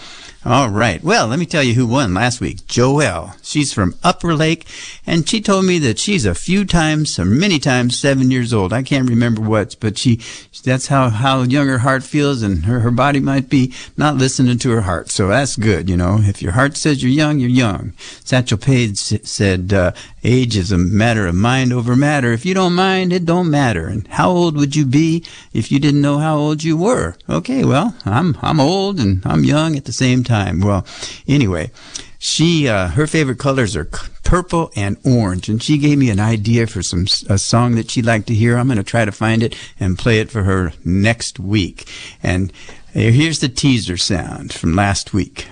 All 0.44 0.70
right. 0.70 1.00
Well, 1.04 1.28
let 1.28 1.38
me 1.38 1.46
tell 1.46 1.62
you 1.62 1.74
who 1.74 1.86
won 1.86 2.14
last 2.14 2.40
week. 2.40 2.66
Joelle. 2.66 3.36
She's 3.44 3.72
from 3.72 3.94
Upper 4.02 4.34
Lake, 4.34 4.66
and 5.06 5.28
she 5.28 5.40
told 5.40 5.66
me 5.66 5.78
that 5.78 6.00
she's 6.00 6.24
a 6.24 6.34
few 6.34 6.64
times, 6.64 7.16
or 7.16 7.24
many 7.24 7.60
times, 7.60 7.96
seven 7.96 8.28
years 8.32 8.52
old. 8.52 8.72
I 8.72 8.82
can't 8.82 9.08
remember 9.08 9.40
what, 9.40 9.76
but 9.78 9.98
she, 9.98 10.18
that's 10.64 10.88
how, 10.88 11.10
how 11.10 11.42
young 11.42 11.68
her 11.68 11.78
heart 11.78 12.02
feels, 12.02 12.42
and 12.42 12.64
her, 12.64 12.80
her 12.80 12.90
body 12.90 13.20
might 13.20 13.48
be 13.48 13.72
not 13.96 14.16
listening 14.16 14.58
to 14.58 14.70
her 14.72 14.80
heart. 14.80 15.10
So 15.10 15.28
that's 15.28 15.54
good, 15.54 15.88
you 15.88 15.96
know. 15.96 16.18
If 16.20 16.42
your 16.42 16.52
heart 16.52 16.76
says 16.76 17.04
you're 17.04 17.12
young, 17.12 17.38
you're 17.38 17.48
young. 17.48 17.92
Satchel 18.24 18.58
Paige 18.58 18.98
said, 18.98 19.72
uh, 19.72 19.91
age 20.24 20.56
is 20.56 20.72
a 20.72 20.78
matter 20.78 21.26
of 21.26 21.34
mind 21.34 21.72
over 21.72 21.96
matter. 21.96 22.32
If 22.32 22.44
you 22.44 22.54
don't 22.54 22.74
mind, 22.74 23.12
it 23.12 23.24
don't 23.24 23.50
matter. 23.50 23.86
And 23.86 24.06
how 24.08 24.30
old 24.30 24.56
would 24.56 24.76
you 24.76 24.86
be 24.86 25.24
if 25.52 25.70
you 25.70 25.78
didn't 25.78 26.00
know 26.02 26.18
how 26.18 26.36
old 26.36 26.62
you 26.62 26.76
were? 26.76 27.16
Okay, 27.28 27.64
well, 27.64 27.94
I'm, 28.04 28.36
I'm 28.42 28.60
old 28.60 29.00
and 29.00 29.24
I'm 29.26 29.44
young 29.44 29.76
at 29.76 29.84
the 29.84 29.92
same 29.92 30.24
time. 30.24 30.60
Well, 30.60 30.86
anyway, 31.26 31.70
she, 32.18 32.68
uh, 32.68 32.88
her 32.88 33.06
favorite 33.06 33.38
colors 33.38 33.74
are 33.74 33.88
purple 34.22 34.70
and 34.76 34.96
orange, 35.04 35.48
and 35.48 35.62
she 35.62 35.76
gave 35.76 35.98
me 35.98 36.08
an 36.08 36.20
idea 36.20 36.66
for 36.66 36.82
some 36.82 37.06
a 37.28 37.36
song 37.36 37.74
that 37.74 37.90
she'd 37.90 38.06
like 38.06 38.26
to 38.26 38.34
hear. 38.34 38.56
I'm 38.56 38.68
going 38.68 38.78
to 38.78 38.84
try 38.84 39.04
to 39.04 39.12
find 39.12 39.42
it 39.42 39.56
and 39.80 39.98
play 39.98 40.20
it 40.20 40.30
for 40.30 40.44
her 40.44 40.72
next 40.84 41.40
week. 41.40 41.88
And 42.22 42.52
uh, 42.94 43.00
here's 43.00 43.40
the 43.40 43.48
teaser 43.48 43.96
sound 43.96 44.52
from 44.52 44.74
last 44.74 45.12
week. 45.12 45.48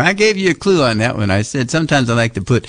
I 0.00 0.12
gave 0.12 0.36
you 0.36 0.50
a 0.50 0.54
clue 0.54 0.82
on 0.82 0.98
that 0.98 1.16
one. 1.16 1.30
I 1.30 1.42
said 1.42 1.70
sometimes 1.70 2.08
I 2.08 2.14
like 2.14 2.34
to 2.34 2.40
put 2.40 2.66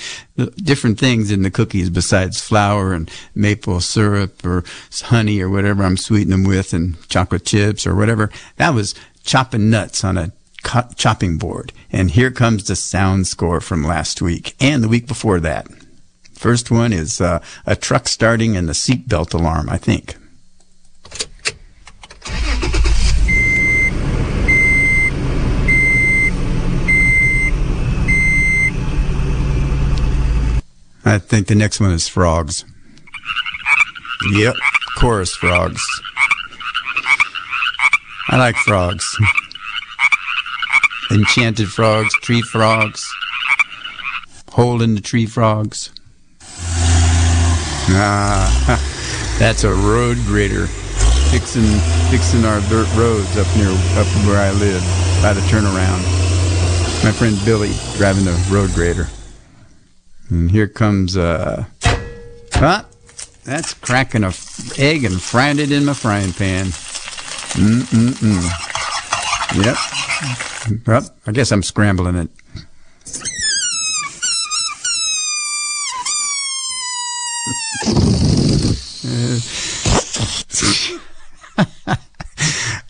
different 0.57 0.99
things 0.99 1.32
in 1.32 1.41
the 1.41 1.51
cookies 1.51 1.89
besides 1.89 2.41
flour 2.41 2.93
and 2.93 3.09
maple 3.34 3.80
syrup 3.80 4.45
or 4.45 4.63
honey 5.03 5.39
or 5.41 5.49
whatever 5.49 5.84
I'm 5.84 5.97
sweetening 5.97 6.43
them 6.43 6.49
with 6.49 6.73
and 6.73 6.95
chocolate 7.09 7.45
chips 7.45 7.88
or 7.88 7.95
whatever. 7.95 8.30
That 8.57 8.73
was 8.73 8.93
chopping 9.23 9.69
nuts 9.69 10.03
on 10.03 10.17
a 10.17 10.32
co- 10.63 10.89
chopping 10.95 11.38
board. 11.38 11.71
And 11.91 12.11
here 12.11 12.32
comes 12.32 12.65
the 12.65 12.75
sound 12.75 13.28
score 13.28 13.61
from 13.61 13.84
last 13.84 14.21
week 14.21 14.55
and 14.59 14.84
the 14.84 14.89
week 14.89 15.07
before 15.07 15.39
that. 15.39 15.67
First 16.34 16.69
one 16.69 16.93
is 16.93 17.19
uh, 17.19 17.39
a 17.65 17.75
truck 17.75 18.07
starting 18.07 18.55
and 18.55 18.67
the 18.69 18.73
seatbelt 18.73 19.34
alarm, 19.34 19.69
I 19.69 19.78
think. 19.78 20.16
I 31.08 31.20
think 31.20 31.47
the 31.47 31.55
next 31.55 31.80
one 31.80 31.91
is 31.91 32.08
frogs. 32.08 32.66
Yep, 34.32 34.55
chorus 34.97 35.34
frogs. 35.36 35.82
I 38.30 38.38
like 38.38 38.58
frogs. 38.58 39.18
Enchanted 41.10 41.70
frogs, 41.70 42.14
tree 42.16 42.41
frogs, 42.41 43.10
hole 44.49 44.82
in 44.82 44.95
the 44.95 45.01
tree 45.01 45.26
frogs. 45.26 45.91
Ah, 47.89 49.36
that's 49.39 49.64
a 49.64 49.74
road 49.74 50.18
grader 50.26 50.68
fixing 51.32 51.64
fixing 52.10 52.43
our 52.43 52.60
dirt 52.68 52.93
roads 52.95 53.38
up 53.38 53.47
near 53.55 53.70
up 53.95 54.08
where 54.26 54.39
I 54.39 54.51
live 54.51 54.82
by 55.22 55.32
the 55.32 55.41
turnaround. 55.41 56.03
My 57.03 57.14
friend 57.14 57.38
Billy 57.45 57.72
driving 57.95 58.26
the 58.26 58.34
road 58.51 58.72
grader. 58.74 59.08
And 60.30 60.51
here 60.51 60.67
comes 60.67 61.15
uh 61.17 61.65
huh? 62.53 62.84
That's 63.43 63.73
cracking 63.73 64.23
a 64.23 64.28
f- 64.28 64.78
egg 64.78 65.05
and 65.05 65.21
frying 65.21 65.59
it 65.59 65.71
in 65.71 65.86
my 65.86 65.93
frying 65.93 66.34
pan. 66.34 66.65
Mm 67.55 67.82
mm 67.82 68.13
mm. 68.19 68.43
Yep. 69.63 70.86
Well, 70.86 71.15
I 71.25 71.32
guess 71.32 71.51
I'm 71.51 71.63
scrambling 71.63 72.15
it. 72.15 72.30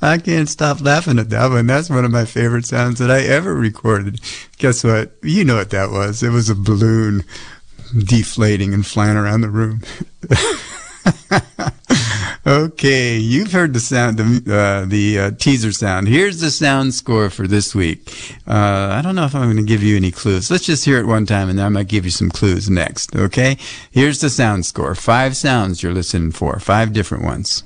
I 0.08 0.18
can't 0.18 0.50
stop 0.50 0.82
laughing 0.82 1.20
at 1.20 1.30
that 1.30 1.50
one. 1.50 1.68
That's 1.68 1.90
one 1.90 2.06
of 2.06 2.12
my 2.12 2.26
favorite 2.26 2.66
sounds 2.66 3.00
that 3.00 3.12
I 3.12 3.22
ever 3.22 3.54
recorded. 3.54 4.22
Guess 4.58 4.84
what? 4.84 5.12
You 5.22 5.44
know 5.44 5.56
what 5.56 5.72
that 5.72 5.92
was. 5.92 6.24
It 6.24 6.30
was 6.30 6.50
a 6.50 6.56
balloon 6.56 7.24
deflating 7.98 8.74
and 8.74 8.86
flying 8.86 9.18
around 9.18 9.42
the 9.42 9.50
room. 9.50 9.82
okay, 12.48 13.18
you've 13.18 13.52
heard 13.52 13.74
the 13.74 13.80
sound, 13.80 14.18
the, 14.18 14.54
uh, 14.54 14.86
the 14.86 15.20
uh, 15.20 15.32
teaser 15.32 15.72
sound. 15.72 16.08
Here's 16.08 16.40
the 16.40 16.52
sound 16.52 16.94
score 16.94 17.30
for 17.30 17.48
this 17.48 17.76
week. 17.76 18.34
Uh, 18.48 18.90
I 18.92 19.02
don't 19.02 19.16
know 19.16 19.26
if 19.26 19.36
I'm 19.36 19.44
going 19.44 19.58
to 19.58 19.64
give 19.64 19.84
you 19.84 19.96
any 19.96 20.12
clues. 20.12 20.50
Let's 20.50 20.66
just 20.66 20.86
hear 20.86 21.00
it 21.00 21.08
one 21.08 21.26
time 21.26 21.50
and 21.50 21.60
then 21.60 21.66
I 21.66 21.70
might 21.70 21.88
give 21.88 22.06
you 22.06 22.12
some 22.12 22.30
clues 22.30 22.70
next, 22.70 23.16
okay? 23.16 23.58
Here's 23.92 24.20
the 24.20 24.30
sound 24.30 24.66
score. 24.66 24.96
Five 24.96 25.36
sounds 25.36 25.84
you're 25.84 25.94
listening 25.94 26.32
for, 26.32 26.60
five 26.60 26.94
different 26.94 27.24
ones. 27.24 27.64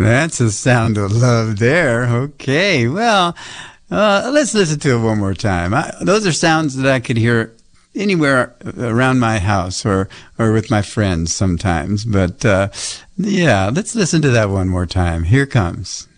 That's 0.00 0.40
a 0.40 0.50
sound 0.50 0.96
of 0.96 1.12
love 1.12 1.58
there. 1.58 2.06
Okay, 2.06 2.88
well, 2.88 3.36
uh, 3.90 4.30
let's 4.32 4.54
listen 4.54 4.78
to 4.80 4.96
it 4.96 5.00
one 5.00 5.18
more 5.18 5.34
time. 5.34 5.74
I, 5.74 5.92
those 6.00 6.26
are 6.26 6.32
sounds 6.32 6.76
that 6.76 6.90
I 6.90 7.00
could 7.00 7.18
hear 7.18 7.54
anywhere 7.94 8.54
around 8.78 9.18
my 9.18 9.38
house 9.38 9.84
or 9.84 10.08
or 10.38 10.52
with 10.52 10.70
my 10.70 10.80
friends 10.80 11.34
sometimes. 11.34 12.06
But 12.06 12.44
uh, 12.46 12.68
yeah, 13.18 13.70
let's 13.72 13.94
listen 13.94 14.22
to 14.22 14.30
that 14.30 14.48
one 14.48 14.68
more 14.68 14.86
time. 14.86 15.24
Here 15.24 15.46
comes. 15.46 16.08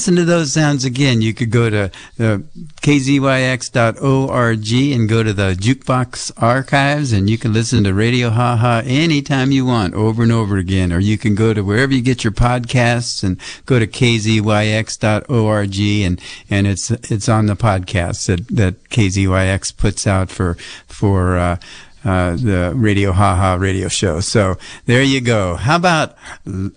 Listen 0.00 0.16
to 0.16 0.24
those 0.24 0.50
sounds 0.50 0.86
again, 0.86 1.20
you 1.20 1.34
could 1.34 1.50
go 1.50 1.68
to 1.68 1.90
the 2.16 2.42
kzyx.org 2.80 4.72
and 4.72 5.08
go 5.10 5.22
to 5.22 5.34
the 5.34 5.52
jukebox 5.52 6.32
archives, 6.38 7.12
and 7.12 7.28
you 7.28 7.36
can 7.36 7.52
listen 7.52 7.84
to 7.84 7.92
Radio 7.92 8.30
Ha 8.30 8.56
Ha 8.56 8.82
anytime 8.86 9.52
you 9.52 9.66
want, 9.66 9.92
over 9.92 10.22
and 10.22 10.32
over 10.32 10.56
again. 10.56 10.90
Or 10.90 11.00
you 11.00 11.18
can 11.18 11.34
go 11.34 11.52
to 11.52 11.60
wherever 11.60 11.92
you 11.92 12.00
get 12.00 12.24
your 12.24 12.32
podcasts 12.32 13.22
and 13.22 13.38
go 13.66 13.78
to 13.78 13.86
kzyx.org, 13.86 15.78
and 15.78 16.20
and 16.48 16.66
it's 16.66 16.90
it's 16.90 17.28
on 17.28 17.44
the 17.44 17.56
podcast 17.56 18.24
that 18.24 18.48
that 18.48 18.82
KZYX 18.88 19.76
puts 19.76 20.06
out 20.06 20.30
for 20.30 20.54
for. 20.86 21.36
Uh, 21.36 21.56
uh, 22.04 22.36
the 22.36 22.72
Radio 22.74 23.12
Ha 23.12 23.36
Ha 23.36 23.54
radio 23.54 23.88
show. 23.88 24.20
So 24.20 24.56
there 24.86 25.02
you 25.02 25.20
go. 25.20 25.56
How 25.56 25.76
about 25.76 26.16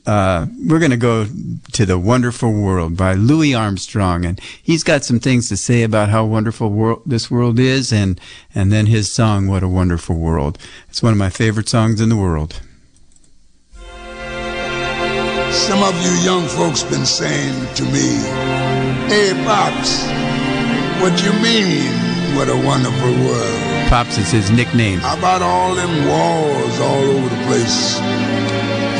uh, 0.05 0.47
we're 0.67 0.79
going 0.79 0.91
to 0.91 0.97
go 0.97 1.25
to 1.73 1.85
the 1.85 1.97
Wonderful 1.97 2.51
World 2.51 2.97
by 2.97 3.13
Louis 3.13 3.53
Armstrong, 3.53 4.25
and 4.25 4.39
he's 4.61 4.83
got 4.83 5.03
some 5.05 5.19
things 5.19 5.49
to 5.49 5.57
say 5.57 5.83
about 5.83 6.09
how 6.09 6.25
wonderful 6.25 6.69
world 6.69 7.03
this 7.05 7.31
world 7.31 7.59
is, 7.59 7.93
and 7.93 8.19
and 8.53 8.71
then 8.71 8.87
his 8.87 9.11
song 9.11 9.47
"What 9.47 9.63
a 9.63 9.67
Wonderful 9.67 10.17
World." 10.17 10.57
It's 10.89 11.01
one 11.01 11.13
of 11.13 11.19
my 11.19 11.29
favorite 11.29 11.69
songs 11.69 12.01
in 12.01 12.09
the 12.09 12.17
world. 12.17 12.59
Some 15.53 15.83
of 15.83 15.95
you 16.03 16.11
young 16.25 16.47
folks 16.47 16.83
been 16.83 17.05
saying 17.05 17.73
to 17.75 17.83
me, 17.83 18.19
"Hey, 19.07 19.31
pops, 19.45 20.03
what 21.01 21.23
you 21.23 21.31
mean? 21.41 21.93
What 22.35 22.49
a 22.49 22.57
wonderful 22.57 23.13
world." 23.25 23.72
Pops 23.89 24.17
is 24.17 24.31
his 24.31 24.51
nickname. 24.51 24.99
How 24.99 25.17
about 25.17 25.41
all 25.41 25.75
them 25.75 26.07
wars 26.07 26.79
all 26.79 27.03
over 27.03 27.29
the 27.29 27.43
place? 27.45 27.99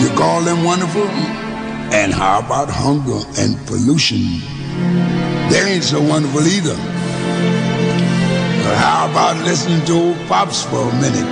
You 0.02 0.10
call 0.18 0.42
them 0.42 0.64
wonderful? 0.64 1.08
And 1.94 2.14
how 2.14 2.40
about 2.40 2.70
hunger 2.70 3.22
and 3.38 3.58
pollution? 3.68 4.42
They 5.50 5.74
ain't 5.74 5.84
so 5.84 6.02
wonderful 6.02 6.46
either. 6.48 6.76
But 8.64 8.78
how 8.78 9.10
about 9.12 9.44
listening 9.44 9.86
to 9.86 9.94
old 9.94 10.18
Pops 10.28 10.64
for 10.64 10.90
a 10.90 10.96
minute? 11.02 11.30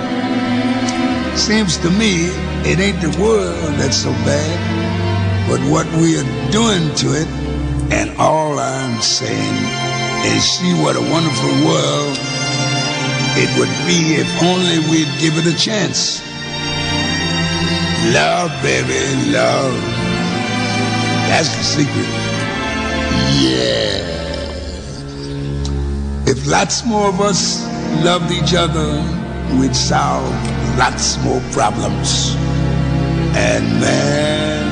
Seems 1.36 1.78
to 1.78 1.90
me 1.90 2.26
it 2.64 2.78
ain't 2.78 3.00
the 3.00 3.10
world 3.20 3.74
that's 3.80 3.96
so 3.96 4.10
bad, 4.22 5.48
but 5.48 5.60
what 5.70 5.86
we 5.96 6.18
are 6.18 6.50
doing 6.52 6.94
to 6.96 7.08
it. 7.20 7.28
And 7.90 8.16
all 8.18 8.58
I'm 8.58 9.00
saying 9.00 9.56
is 10.24 10.44
see 10.44 10.72
what 10.82 10.96
a 10.96 11.00
wonderful 11.00 11.50
world 11.66 12.31
it 13.34 13.48
would 13.58 13.72
be 13.86 14.20
if 14.20 14.28
only 14.42 14.78
we'd 14.90 15.08
give 15.18 15.38
it 15.38 15.46
a 15.46 15.56
chance. 15.56 16.20
Love, 18.12 18.50
baby, 18.62 19.32
love. 19.32 19.74
That's 21.28 21.48
the 21.56 21.62
secret. 21.62 22.08
Yeah. 23.40 24.02
If 26.26 26.46
lots 26.46 26.84
more 26.84 27.08
of 27.08 27.20
us 27.20 27.64
loved 28.04 28.30
each 28.32 28.54
other, 28.54 29.00
we'd 29.58 29.74
solve 29.74 30.30
lots 30.76 31.16
more 31.24 31.40
problems. 31.52 32.34
And 33.34 33.64
man, 33.80 34.62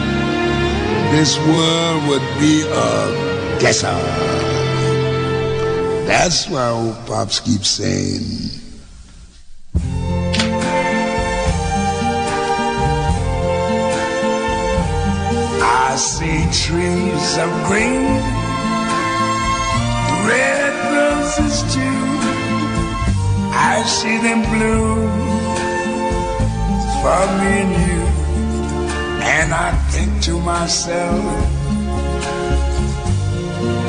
this 1.12 1.38
world 1.38 2.08
would 2.08 2.38
be 2.38 2.62
a 2.68 3.58
guesser. 3.60 4.49
That's 6.10 6.48
why 6.48 6.68
old 6.70 7.06
Pops 7.06 7.38
keeps 7.38 7.68
saying, 7.70 8.24
I 15.62 15.94
see 15.96 16.42
trees 16.66 17.38
of 17.38 17.50
green, 17.68 18.10
red 20.26 20.74
roses 20.90 21.62
too. 21.72 22.00
I 23.54 23.84
see 23.86 24.18
them 24.18 24.42
bloom 24.50 25.10
for 27.00 27.22
me 27.38 27.52
and 27.62 27.72
you. 27.86 28.02
And 29.22 29.54
I 29.54 29.70
think 29.92 30.20
to 30.24 30.40
myself, 30.40 31.59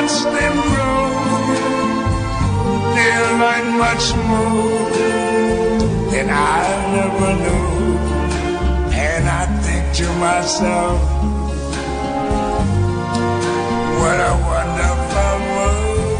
Watch 0.00 0.22
them 0.22 0.56
grow. 0.72 1.04
They 2.94 3.12
learn 3.40 3.66
much 3.76 4.04
more 4.30 4.88
than 6.10 6.28
I 6.30 6.62
never 6.96 7.32
knew. 7.42 7.68
And 8.96 9.24
I 9.28 9.44
think 9.60 9.84
to 9.98 10.06
myself, 10.26 11.00
what 14.00 14.18
a 14.30 14.34
wonderful 14.50 15.36
world. 15.52 16.10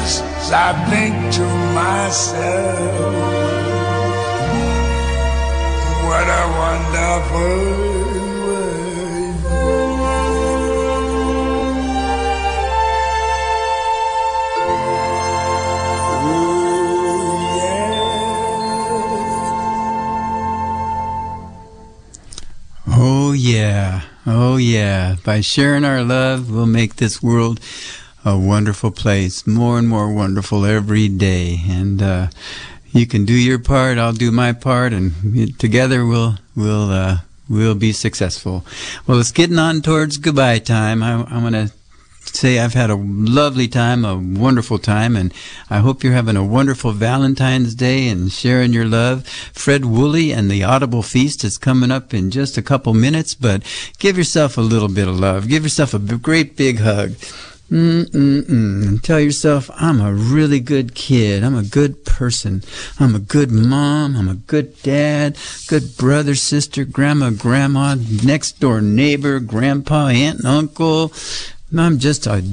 Yes, 0.00 0.12
I 0.50 0.72
think 0.88 1.14
to 1.34 1.46
myself, 1.76 2.88
what 6.08 6.26
a 6.26 6.44
wonderful 6.62 7.87
yeah. 24.78 25.16
By 25.24 25.40
sharing 25.40 25.84
our 25.84 26.02
love, 26.04 26.50
we'll 26.50 26.66
make 26.66 26.96
this 26.96 27.22
world 27.22 27.60
a 28.24 28.38
wonderful 28.38 28.90
place, 28.90 29.46
more 29.46 29.78
and 29.78 29.88
more 29.88 30.12
wonderful 30.12 30.64
every 30.64 31.08
day. 31.08 31.58
And 31.68 32.00
uh, 32.00 32.28
you 32.92 33.06
can 33.06 33.24
do 33.24 33.32
your 33.32 33.58
part, 33.58 33.98
I'll 33.98 34.12
do 34.12 34.30
my 34.30 34.52
part, 34.52 34.92
and 34.92 35.58
together 35.58 36.06
we'll 36.06 36.38
we'll 36.54 36.90
uh, 36.90 37.18
we'll 37.48 37.74
be 37.74 37.92
successful. 37.92 38.64
Well, 39.06 39.18
it's 39.18 39.32
getting 39.32 39.58
on 39.58 39.82
towards 39.82 40.16
goodbye 40.16 40.60
time. 40.60 41.02
I, 41.02 41.24
I'm 41.24 41.42
gonna 41.42 41.70
say 42.36 42.58
I've 42.58 42.74
had 42.74 42.90
a 42.90 42.96
lovely 42.96 43.68
time, 43.68 44.04
a 44.04 44.16
wonderful 44.16 44.78
time, 44.78 45.16
and 45.16 45.32
I 45.70 45.78
hope 45.78 46.02
you're 46.02 46.12
having 46.12 46.36
a 46.36 46.44
wonderful 46.44 46.92
Valentine's 46.92 47.74
Day 47.74 48.08
and 48.08 48.30
sharing 48.32 48.72
your 48.72 48.86
love. 48.86 49.26
Fred 49.26 49.84
Woolley 49.84 50.32
and 50.32 50.50
the 50.50 50.64
Audible 50.64 51.02
Feast 51.02 51.44
is 51.44 51.58
coming 51.58 51.90
up 51.90 52.14
in 52.14 52.30
just 52.30 52.56
a 52.56 52.62
couple 52.62 52.94
minutes, 52.94 53.34
but 53.34 53.62
give 53.98 54.16
yourself 54.16 54.56
a 54.56 54.62
little 54.62 54.88
bit 54.88 55.08
of 55.08 55.18
love. 55.18 55.48
Give 55.48 55.62
yourself 55.62 55.94
a 55.94 55.98
great 55.98 56.56
big 56.56 56.78
hug. 56.78 57.14
Mm-mm-mm. 57.70 58.88
And 58.88 59.04
tell 59.04 59.20
yourself, 59.20 59.70
I'm 59.74 60.00
a 60.00 60.12
really 60.12 60.58
good 60.58 60.94
kid. 60.94 61.44
I'm 61.44 61.54
a 61.54 61.62
good 61.62 62.06
person. 62.06 62.62
I'm 62.98 63.14
a 63.14 63.18
good 63.18 63.50
mom. 63.50 64.16
I'm 64.16 64.28
a 64.28 64.36
good 64.36 64.80
dad, 64.82 65.36
good 65.68 65.96
brother, 65.98 66.34
sister, 66.34 66.84
grandma, 66.86 67.28
grandma, 67.30 67.96
next 68.24 68.60
door 68.60 68.80
neighbor, 68.80 69.38
grandpa, 69.38 70.06
aunt, 70.08 70.38
and 70.38 70.48
uncle. 70.48 71.12
I'm 71.76 71.98
just 71.98 72.26
a 72.26 72.44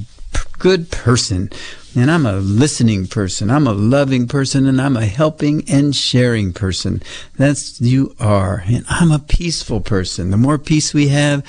good 0.59 0.91
person. 0.91 1.49
And 1.97 2.11
I'm 2.11 2.25
a 2.25 2.33
listening 2.33 3.07
person. 3.07 3.49
I'm 3.49 3.67
a 3.67 3.73
loving 3.73 4.27
person 4.27 4.67
and 4.67 4.81
I'm 4.81 4.97
a 4.97 5.05
helping 5.05 5.63
and 5.69 5.95
sharing 5.95 6.51
person. 6.51 7.01
That's 7.37 7.79
you 7.79 8.13
are. 8.19 8.63
And 8.65 8.83
I'm 8.89 9.11
a 9.11 9.19
peaceful 9.19 9.79
person. 9.79 10.31
The 10.31 10.37
more 10.37 10.57
peace 10.57 10.93
we 10.93 11.07
have, 11.07 11.45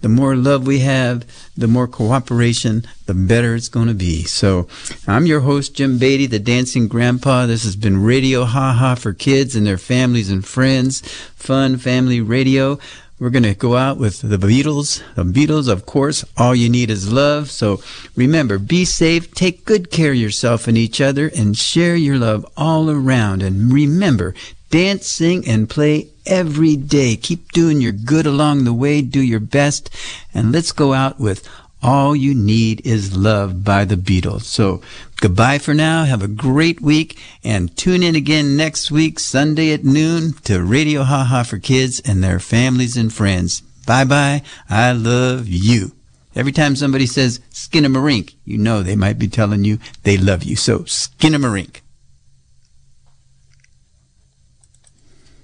the 0.00 0.08
more 0.08 0.36
love 0.36 0.68
we 0.68 0.78
have, 0.80 1.26
the 1.56 1.66
more 1.66 1.88
cooperation, 1.88 2.84
the 3.06 3.14
better 3.14 3.56
it's 3.56 3.68
going 3.68 3.88
to 3.88 3.94
be. 3.94 4.22
So 4.22 4.68
I'm 5.08 5.26
your 5.26 5.40
host, 5.40 5.74
Jim 5.74 5.98
Beatty, 5.98 6.26
the 6.26 6.38
dancing 6.38 6.86
grandpa. 6.86 7.46
This 7.46 7.64
has 7.64 7.74
been 7.74 8.04
Radio 8.04 8.44
Ha 8.44 8.72
Ha 8.74 8.94
for 8.94 9.12
kids 9.12 9.56
and 9.56 9.66
their 9.66 9.78
families 9.78 10.30
and 10.30 10.46
friends. 10.46 11.00
Fun 11.34 11.76
family 11.76 12.20
radio. 12.20 12.78
We're 13.20 13.30
going 13.30 13.42
to 13.42 13.54
go 13.54 13.76
out 13.76 13.98
with 13.98 14.20
the 14.20 14.36
Beatles. 14.36 15.02
The 15.16 15.24
Beatles, 15.24 15.68
of 15.68 15.84
course, 15.84 16.24
all 16.36 16.54
you 16.54 16.68
need 16.68 16.88
is 16.88 17.12
love. 17.12 17.50
So 17.50 17.82
remember, 18.14 18.60
be 18.60 18.84
safe, 18.84 19.34
take 19.34 19.64
good 19.64 19.90
care 19.90 20.12
of 20.12 20.18
yourself 20.18 20.68
and 20.68 20.78
each 20.78 21.00
other, 21.00 21.28
and 21.36 21.56
share 21.56 21.96
your 21.96 22.16
love 22.16 22.46
all 22.56 22.88
around. 22.88 23.42
And 23.42 23.72
remember, 23.72 24.34
dance, 24.70 25.08
sing, 25.08 25.48
and 25.48 25.68
play 25.68 26.10
every 26.26 26.76
day. 26.76 27.16
Keep 27.16 27.50
doing 27.50 27.80
your 27.80 27.90
good 27.90 28.24
along 28.24 28.62
the 28.62 28.72
way. 28.72 29.02
Do 29.02 29.20
your 29.20 29.40
best. 29.40 29.90
And 30.32 30.52
let's 30.52 30.70
go 30.70 30.92
out 30.92 31.18
with 31.18 31.48
All 31.82 32.16
You 32.16 32.34
Need 32.34 32.82
Is 32.84 33.16
Love 33.16 33.64
by 33.64 33.84
the 33.84 33.96
Beatles. 33.96 34.42
So 34.42 34.82
goodbye 35.20 35.58
for 35.58 35.74
now. 35.74 36.04
Have 36.04 36.22
a 36.22 36.28
great 36.28 36.80
week 36.80 37.18
and 37.44 37.76
tune 37.76 38.02
in 38.02 38.16
again 38.16 38.56
next 38.56 38.90
week, 38.90 39.18
Sunday 39.18 39.72
at 39.72 39.84
noon 39.84 40.32
to 40.44 40.62
Radio 40.62 41.04
Ha 41.04 41.24
Ha 41.24 41.42
for 41.44 41.58
kids 41.58 42.00
and 42.00 42.22
their 42.22 42.40
families 42.40 42.96
and 42.96 43.12
friends. 43.12 43.60
Bye 43.86 44.04
bye. 44.04 44.42
I 44.68 44.92
love 44.92 45.46
you. 45.48 45.92
Every 46.34 46.52
time 46.52 46.76
somebody 46.76 47.06
says 47.06 47.40
skin 47.50 47.84
a 47.84 47.88
skinamarink, 47.88 48.34
you 48.44 48.58
know 48.58 48.82
they 48.82 48.96
might 48.96 49.18
be 49.18 49.28
telling 49.28 49.64
you 49.64 49.78
they 50.02 50.16
love 50.16 50.44
you. 50.44 50.56
So 50.56 50.84
skin 50.84 51.34
a 51.34 51.38
skinamarink. 51.38 51.80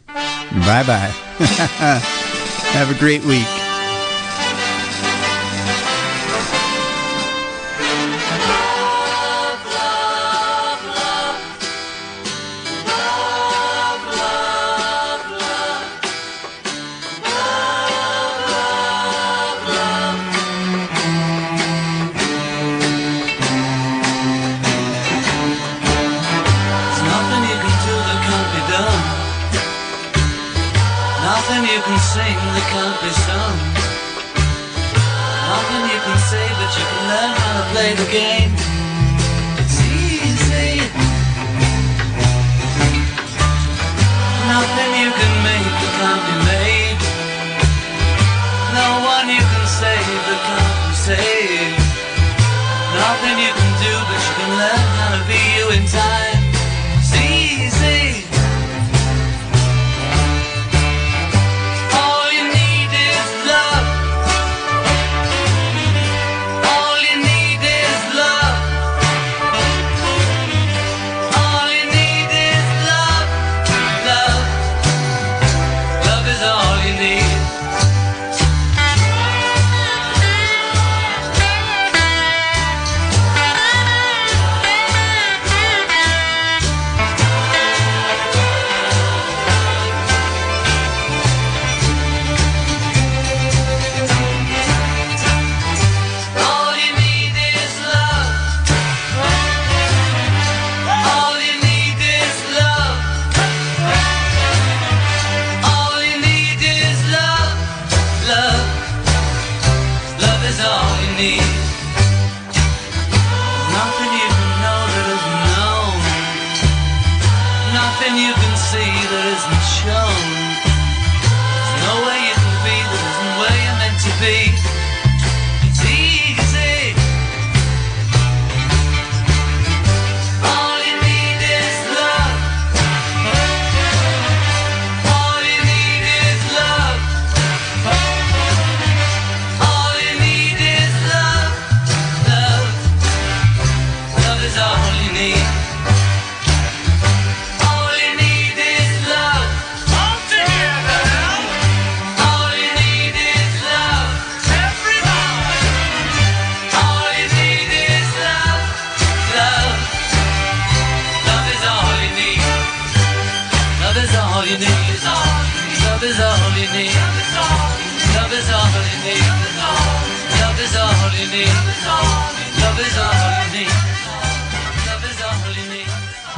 Bye 0.07 0.85
bye. 0.85 1.13
Have 2.75 2.95
a 2.95 2.99
great 2.99 3.25
week. 3.25 3.64
To 38.05 38.44